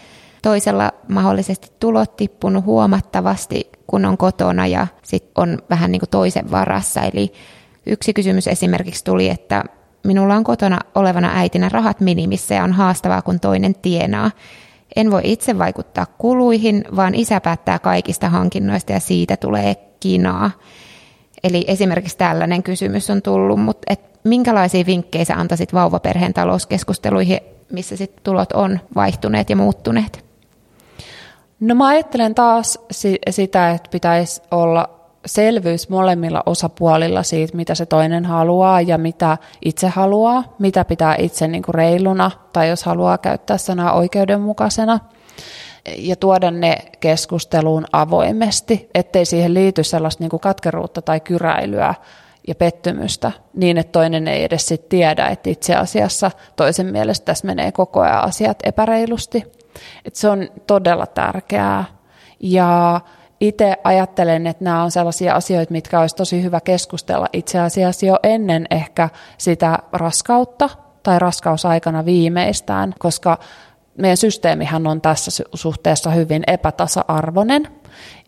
[0.42, 6.50] Toisella mahdollisesti tulot tippunut huomattavasti, kun on kotona ja sitten on vähän niin kuin toisen
[6.50, 7.00] varassa.
[7.00, 7.32] Eli
[7.86, 9.64] yksi kysymys esimerkiksi tuli, että
[10.04, 14.30] minulla on kotona olevana äitinä rahat minimissä ja on haastavaa, kun toinen tienaa.
[14.97, 20.51] En voi itse vaikuttaa kuluihin, vaan isä päättää kaikista hankinnoista ja siitä tulee kinaa.
[21.44, 27.40] Eli esimerkiksi tällainen kysymys on tullut, mutta et minkälaisia vinkkejä sä antaisit vauvaperheen talouskeskusteluihin,
[27.72, 30.24] missä sit tulot on vaihtuneet ja muuttuneet?
[31.61, 32.78] No mä ajattelen taas
[33.30, 34.95] sitä, että pitäisi olla
[35.26, 41.48] selvyys molemmilla osapuolilla siitä, mitä se toinen haluaa ja mitä itse haluaa, mitä pitää itse
[41.48, 44.98] niin kuin reiluna tai jos haluaa käyttää sanaa oikeudenmukaisena
[45.98, 51.94] ja tuoda ne keskusteluun avoimesti, ettei siihen liity sellaista niin kuin katkeruutta tai kyräilyä
[52.48, 57.46] ja pettymystä niin, että toinen ei edes sit tiedä, että itse asiassa toisen mielestä tässä
[57.46, 59.44] menee koko ajan asiat epäreilusti.
[60.04, 61.84] Et se on todella tärkeää.
[62.40, 63.00] Ja
[63.41, 68.18] itse ajattelen, että nämä on sellaisia asioita, mitkä olisi tosi hyvä keskustella itse asiassa jo
[68.22, 69.09] ennen ehkä
[69.39, 70.70] sitä raskautta
[71.03, 73.39] tai raskausaikana viimeistään, koska
[73.99, 77.68] meidän systeemihän on tässä suhteessa hyvin epätasa-arvoinen.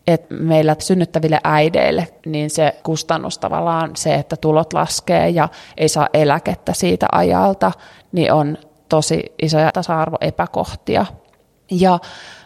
[0.07, 6.07] että meillä synnyttäville äideille niin se kustannus tavallaan se, että tulot laskee ja ei saa
[6.13, 7.71] eläkettä siitä ajalta,
[8.11, 8.57] niin on
[8.89, 11.05] tosi isoja tasa-arvoepäkohtia.
[11.71, 11.99] Ja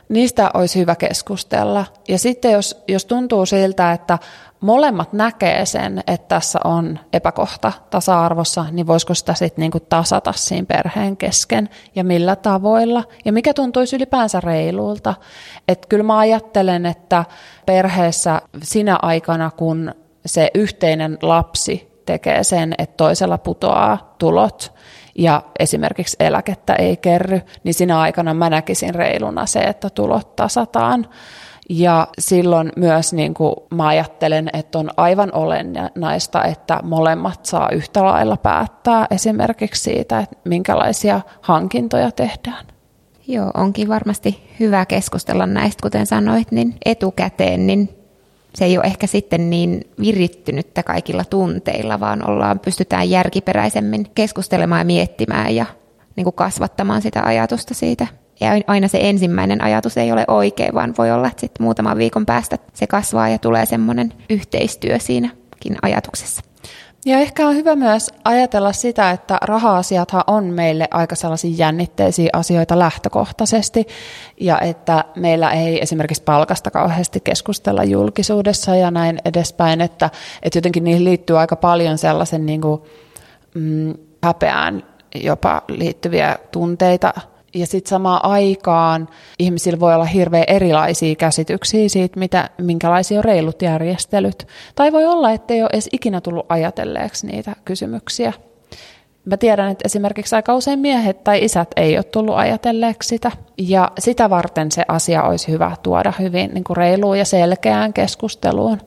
[0.09, 1.85] niistä olisi hyvä keskustella.
[2.07, 4.19] Ja sitten jos, jos tuntuu siltä, että
[4.59, 10.65] molemmat näkee sen, että tässä on epäkohta tasa-arvossa, niin voisiko sitä sitten niinku tasata siinä
[10.65, 15.13] perheen kesken ja millä tavoilla ja mikä tuntuisi ylipäänsä reilulta.
[15.67, 17.25] Että kyllä mä ajattelen, että
[17.65, 19.95] perheessä sinä aikana, kun
[20.25, 24.73] se yhteinen lapsi tekee sen, että toisella putoaa tulot,
[25.17, 31.07] ja esimerkiksi eläkettä ei kerry, niin sinä aikana mä näkisin reiluna se, että tulot tasataan.
[31.69, 38.03] Ja silloin myös niin kuin mä ajattelen, että on aivan olennaista, että molemmat saa yhtä
[38.03, 42.65] lailla päättää esimerkiksi siitä, että minkälaisia hankintoja tehdään.
[43.27, 48.02] Joo, onkin varmasti hyvä keskustella näistä, kuten sanoit, niin etukäteen, niin
[48.55, 54.85] se ei ole ehkä sitten niin virittynyttä kaikilla tunteilla, vaan ollaan, pystytään järkiperäisemmin keskustelemaan ja
[54.85, 55.65] miettimään ja
[56.15, 58.07] niin kuin kasvattamaan sitä ajatusta siitä.
[58.39, 62.25] Ja aina se ensimmäinen ajatus ei ole oikein, vaan voi olla, että sitten muutaman viikon
[62.25, 66.41] päästä se kasvaa ja tulee semmoinen yhteistyö siinäkin ajatuksessa.
[67.05, 72.79] Ja ehkä on hyvä myös ajatella sitä, että raha-asiathan on meille aika sellaisia jännitteisiä asioita
[72.79, 73.87] lähtökohtaisesti,
[74.39, 80.09] ja että meillä ei esimerkiksi palkasta kauheasti keskustella julkisuudessa ja näin edespäin, että,
[80.43, 82.81] että jotenkin niihin liittyy aika paljon sellaisen niin kuin,
[83.55, 83.93] mm,
[84.23, 84.83] häpeään
[85.15, 87.13] jopa liittyviä tunteita,
[87.53, 93.61] ja sitten samaan aikaan ihmisillä voi olla hirveän erilaisia käsityksiä siitä, mitä, minkälaisia on reilut
[93.61, 94.47] järjestelyt.
[94.75, 98.33] Tai voi olla, että ei ole edes ikinä tullut ajatelleeksi niitä kysymyksiä.
[99.25, 103.31] Mä tiedän, että esimerkiksi aika usein miehet tai isät ei ole tullut ajatelleeksi sitä.
[103.57, 108.81] Ja sitä varten se asia olisi hyvä tuoda hyvin niin kuin reiluun ja selkeään keskusteluun.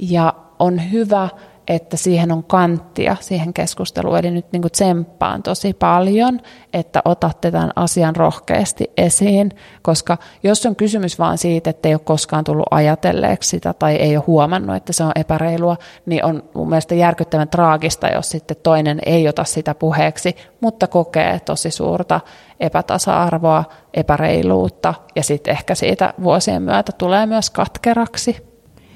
[0.00, 1.28] Ja on hyvä
[1.68, 4.18] että siihen on kanttia siihen keskusteluun.
[4.18, 6.40] Eli nyt niin kuin tsemppaan tosi paljon,
[6.72, 9.50] että otatte tämän asian rohkeasti esiin,
[9.82, 14.16] koska jos on kysymys vaan siitä, että ei ole koskaan tullut ajatelleeksi sitä tai ei
[14.16, 18.98] ole huomannut, että se on epäreilua, niin on mun mielestä järkyttävän traagista, jos sitten toinen
[19.06, 22.20] ei ota sitä puheeksi, mutta kokee tosi suurta
[22.60, 28.51] epätasa-arvoa, epäreiluutta ja sitten ehkä siitä vuosien myötä tulee myös katkeraksi.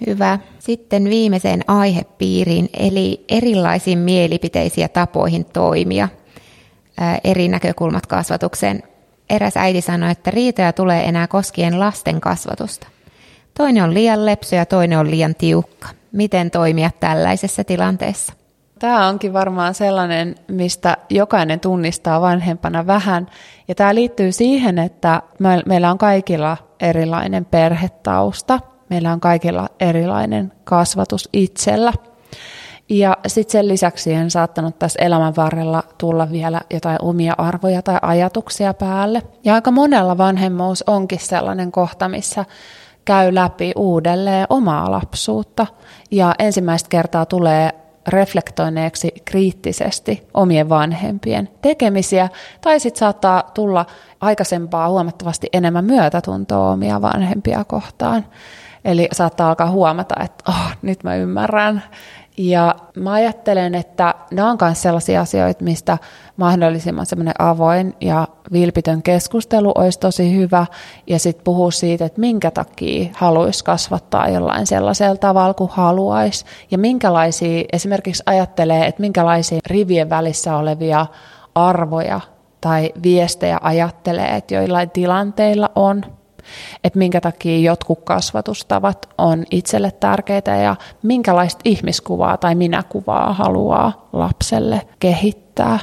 [0.07, 0.39] Hyvä.
[0.59, 6.09] Sitten viimeiseen aihepiiriin, eli erilaisiin mielipiteisiin ja tapoihin toimia.
[7.01, 8.83] Ää, eri näkökulmat kasvatukseen.
[9.31, 12.87] Eräs äiti sanoi, että riitoja tulee enää koskien lasten kasvatusta.
[13.55, 15.89] Toinen on liian lepsö ja toinen on liian tiukka.
[16.13, 18.33] Miten toimia tällaisessa tilanteessa?
[18.79, 23.27] Tämä onkin varmaan sellainen, mistä jokainen tunnistaa vanhempana vähän.
[23.69, 25.23] Ja tämä liittyy siihen, että
[25.67, 28.61] meillä on kaikilla erilainen perhetausta.
[28.89, 31.93] Meillä on kaikilla erilainen kasvatus itsellä.
[32.89, 37.99] Ja sitten sen lisäksi siihen saattanut tässä elämän varrella tulla vielä jotain omia arvoja tai
[38.03, 39.23] ajatuksia päälle.
[39.45, 42.45] Ja aika monella vanhemmuus onkin sellainen kohta, missä
[43.05, 45.67] käy läpi uudelleen omaa lapsuutta
[46.11, 47.71] ja ensimmäistä kertaa tulee
[48.09, 52.29] reflektoineeksi kriittisesti omien vanhempien tekemisiä,
[52.61, 53.87] tai sitten saattaa tulla
[54.21, 58.25] aikaisempaa huomattavasti enemmän myötätuntoa omia vanhempia kohtaan.
[58.87, 61.83] Eli saattaa alkaa huomata, että oh, nyt mä ymmärrän
[62.37, 65.99] ja mä ajattelen, että nämä on myös sellaisia asioita, mistä
[66.37, 70.67] mahdollisimman semmoinen avoin ja vilpitön keskustelu olisi tosi hyvä.
[71.07, 76.45] Ja sitten puhua siitä, että minkä takia haluaisi kasvattaa jollain sellaisella tavalla kuin haluaisi.
[76.71, 81.07] Ja minkälaisia, esimerkiksi ajattelee, että minkälaisia rivien välissä olevia
[81.55, 82.21] arvoja
[82.61, 86.03] tai viestejä ajattelee, että joillain tilanteilla on–
[86.85, 94.83] että minkä takia jotkut kasvatustavat on itselle tärkeitä ja minkälaista ihmiskuvaa tai minäkuvaa haluaa lapselle
[94.99, 95.79] kehittää.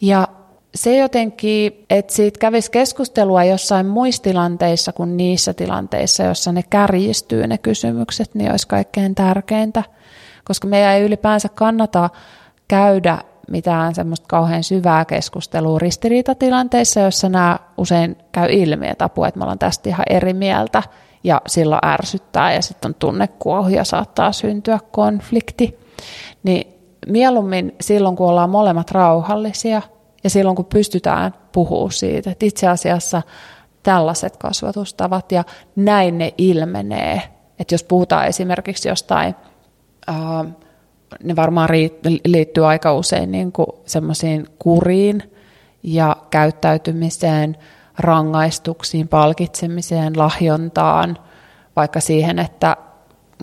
[0.00, 0.28] Ja
[0.74, 7.46] se jotenkin, että siitä kävisi keskustelua jossain muissa tilanteissa kuin niissä tilanteissa, joissa ne kärjistyy
[7.46, 9.82] ne kysymykset, niin olisi kaikkein tärkeintä.
[10.44, 12.10] Koska meidän ei ylipäänsä kannata
[12.68, 13.18] käydä
[13.52, 19.44] mitään semmoista kauhean syvää keskustelua ristiriitatilanteissa, joissa nämä usein käy ilmi, että apua, että me
[19.44, 20.82] ollaan tästä ihan eri mieltä
[21.24, 25.78] ja silloin ärsyttää ja sitten on tunnekuohu ja saattaa syntyä konflikti.
[26.42, 26.74] Niin
[27.06, 29.82] mieluummin silloin, kun ollaan molemmat rauhallisia
[30.24, 33.22] ja silloin, kun pystytään puhumaan siitä, että itse asiassa
[33.82, 35.44] tällaiset kasvatustavat ja
[35.76, 37.22] näin ne ilmenee.
[37.58, 39.34] Että jos puhutaan esimerkiksi jostain
[41.22, 41.68] ne varmaan
[42.24, 43.52] liittyy aika usein niin
[43.86, 45.22] semmoisiin kuriin
[45.82, 47.56] ja käyttäytymiseen,
[47.98, 51.18] rangaistuksiin, palkitsemiseen, lahjontaan,
[51.76, 52.76] vaikka siihen, että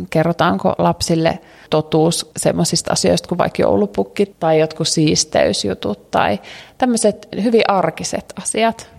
[0.09, 1.39] kerrotaanko lapsille
[1.70, 6.39] totuus semmoisista asioista kuin vaikka joulupukki tai jotkut siisteysjutut tai
[6.78, 8.89] tämmöiset hyvin arkiset asiat.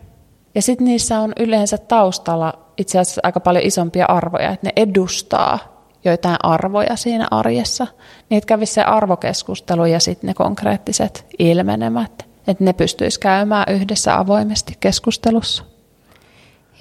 [0.55, 5.59] Ja sitten niissä on yleensä taustalla itse asiassa aika paljon isompia arvoja, että ne edustaa
[6.05, 7.87] joitain arvoja siinä arjessa,
[8.29, 14.19] niin että kävisi se arvokeskustelu ja sitten ne konkreettiset ilmenemät, että ne pystyisi käymään yhdessä
[14.19, 15.65] avoimesti keskustelussa.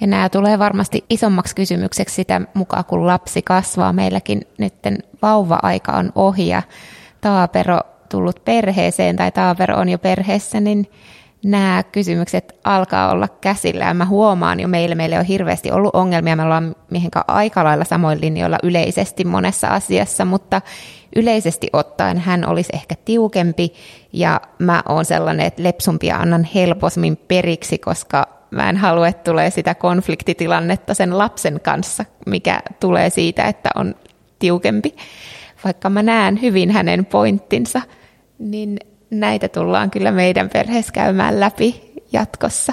[0.00, 3.92] Ja nämä tulee varmasti isommaksi kysymykseksi sitä mukaan, kun lapsi kasvaa.
[3.92, 4.74] Meilläkin nyt
[5.22, 6.62] vauva-aika on ohi ja
[7.20, 10.90] Taapero tullut perheeseen tai Taapero on jo perheessä, niin
[11.44, 13.84] nämä kysymykset alkaa olla käsillä.
[13.84, 16.36] Ja mä huomaan jo meillä, meillä on hirveästi ollut ongelmia.
[16.36, 20.62] Me ollaan mihin aika lailla samoin linjoilla yleisesti monessa asiassa, mutta
[21.16, 23.72] yleisesti ottaen hän olisi ehkä tiukempi
[24.12, 29.50] ja mä oon sellainen, että lepsumpia annan helposmin periksi, koska mä en halua, että tulee
[29.50, 33.94] sitä konfliktitilannetta sen lapsen kanssa, mikä tulee siitä, että on
[34.38, 34.96] tiukempi.
[35.64, 37.82] Vaikka mä näen hyvin hänen pointtinsa,
[38.38, 38.78] niin
[39.10, 42.72] näitä tullaan kyllä meidän perheessä käymään läpi jatkossa.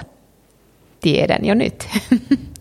[1.02, 1.88] Tiedän jo nyt.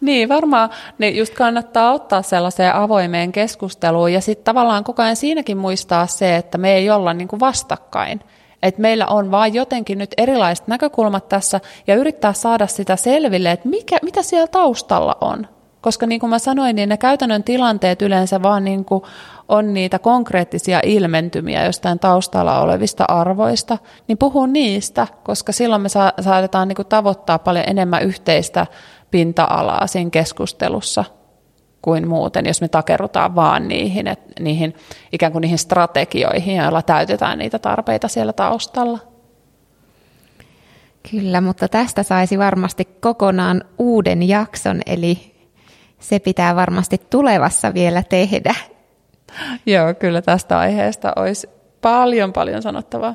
[0.00, 5.58] Niin, varmaan niin just kannattaa ottaa sellaiseen avoimeen keskusteluun ja sitten tavallaan koko ajan siinäkin
[5.58, 8.20] muistaa se, että me ei olla niin kuin vastakkain.
[8.62, 13.68] Että meillä on vaan jotenkin nyt erilaiset näkökulmat tässä ja yrittää saada sitä selville, että
[13.68, 15.48] mikä, mitä siellä taustalla on.
[15.80, 19.02] Koska niin kuin mä sanoin, niin ne käytännön tilanteet yleensä vaan niin kuin
[19.48, 23.78] on niitä konkreettisia ilmentymiä jostain taustalla olevista arvoista,
[24.08, 28.66] niin puhun niistä, koska silloin me sa- saatetaan niin kuin tavoittaa paljon enemmän yhteistä
[29.10, 31.04] pinta-alaa siinä keskustelussa
[31.82, 34.74] kuin muuten, jos me takerrutaan vaan niihin, et, niihin
[35.12, 38.98] ikään kuin niihin strategioihin, joilla täytetään niitä tarpeita siellä taustalla.
[41.10, 45.29] Kyllä, mutta tästä saisi varmasti kokonaan uuden jakson, eli
[46.00, 48.54] se pitää varmasti tulevassa vielä tehdä.
[49.66, 51.48] Joo, kyllä tästä aiheesta olisi
[51.80, 53.14] paljon paljon sanottavaa.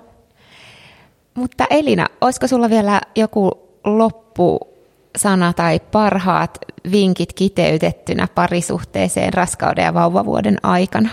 [1.33, 3.51] Mutta Elina, olisiko sulla vielä joku
[3.83, 6.57] loppusana tai parhaat
[6.91, 11.09] vinkit kiteytettynä parisuhteeseen raskauden ja vauvavuoden aikana?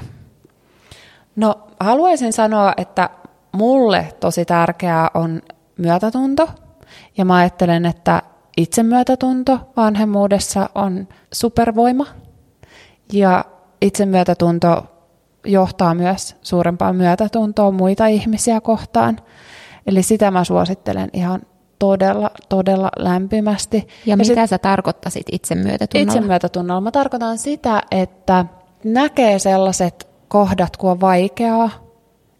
[1.37, 3.11] No haluaisin sanoa, että
[3.53, 5.43] mulle tosi tärkeää on
[5.79, 6.49] myötätunto.
[7.17, 8.23] Ja mä ajattelen, että
[8.57, 12.07] itsemyötätunto vanhemmuudessa on supervoima.
[13.13, 13.45] Ja
[13.81, 14.87] itsemyötätunto
[15.47, 19.19] johtaa myös suurempaan myötätuntoon muita ihmisiä kohtaan.
[19.87, 21.43] Eli sitä mä suosittelen ihan
[21.79, 23.77] todella, todella lämpimästi.
[23.77, 26.13] Ja, ja mitä sit, sä tarkoittaisit itsemyötätunnolla?
[26.13, 28.45] Itsemyötätunnolla mä tarkoitan sitä, että
[28.85, 31.71] näkee sellaiset kohdat, kun on vaikeaa,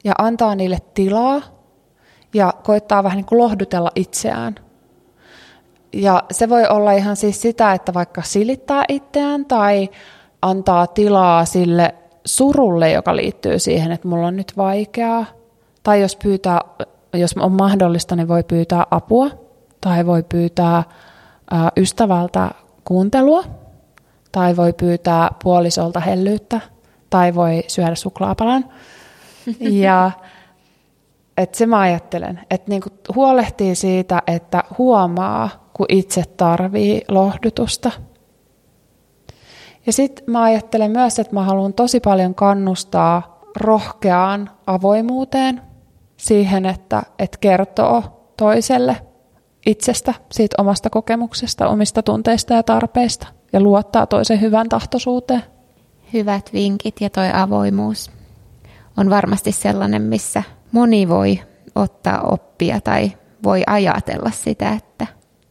[0.05, 1.43] ja antaa niille tilaa,
[2.35, 4.55] ja koittaa vähän niin kuin lohdutella itseään.
[5.93, 9.91] Ja se voi olla ihan siis sitä, että vaikka silittää itseään tai
[10.43, 15.27] antaa tilaa sille surulle, joka liittyy siihen, että mulla on nyt vaikeaa.
[15.83, 16.61] Tai jos pyytää,
[17.15, 19.31] jos on mahdollista, niin voi pyytää apua
[19.81, 20.83] tai voi pyytää
[21.77, 22.51] ystävältä
[22.85, 23.45] kuuntelua
[24.33, 26.61] tai voi pyytää puolisolta hellyyttä
[27.11, 28.65] tai voi syödä suklaapalan.
[29.61, 30.11] Ja
[31.37, 35.51] että se mä ajattelen, että niinku huolehtii siitä, että huomaa,
[35.83, 37.91] kun itse tarvii lohdutusta.
[39.87, 45.61] Ja sitten mä ajattelen myös, että mä haluan tosi paljon kannustaa rohkeaan avoimuuteen,
[46.17, 48.03] siihen, että, että kertoo
[48.37, 48.97] toiselle
[49.67, 55.43] itsestä, siitä omasta kokemuksesta, omista tunteista ja tarpeista ja luottaa toisen hyvän tahtoisuuteen.
[56.13, 58.11] Hyvät vinkit ja toi avoimuus
[58.97, 61.41] on varmasti sellainen, missä moni voi
[61.75, 63.13] ottaa oppia tai
[63.45, 64.92] voi ajatella sitä, että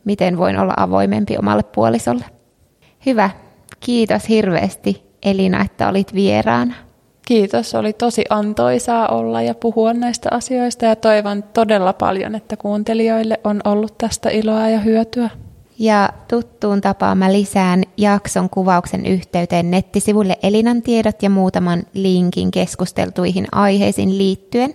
[0.06, 2.26] miten voin olla avoimempi omalle puolisolle.
[3.06, 3.30] Hyvä.
[3.80, 6.74] Kiitos hirveästi Elina, että olit vieraana.
[7.26, 13.39] Kiitos, oli tosi antoisaa olla ja puhua näistä asioista ja toivon todella paljon, että kuuntelijoille
[13.43, 15.30] on ollut tästä iloa ja hyötyä.
[15.80, 23.47] Ja tuttuun tapaan mä lisään jakson kuvauksen yhteyteen nettisivuille Elinan tiedot ja muutaman linkin keskusteltuihin
[23.52, 24.74] aiheisiin liittyen.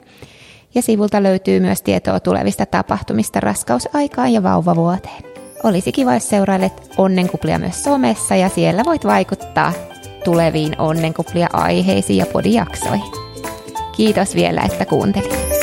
[0.76, 5.22] Ja sivulta löytyy myös tietoa tulevista tapahtumista raskausaikaan ja vauvavuoteen.
[5.64, 9.72] Olisi kiva, jos seurailet onnenkuplia myös somessa ja siellä voit vaikuttaa
[10.24, 13.12] tuleviin onnenkuplia aiheisiin ja podijaksoihin.
[13.96, 15.55] Kiitos vielä, että kuuntelit.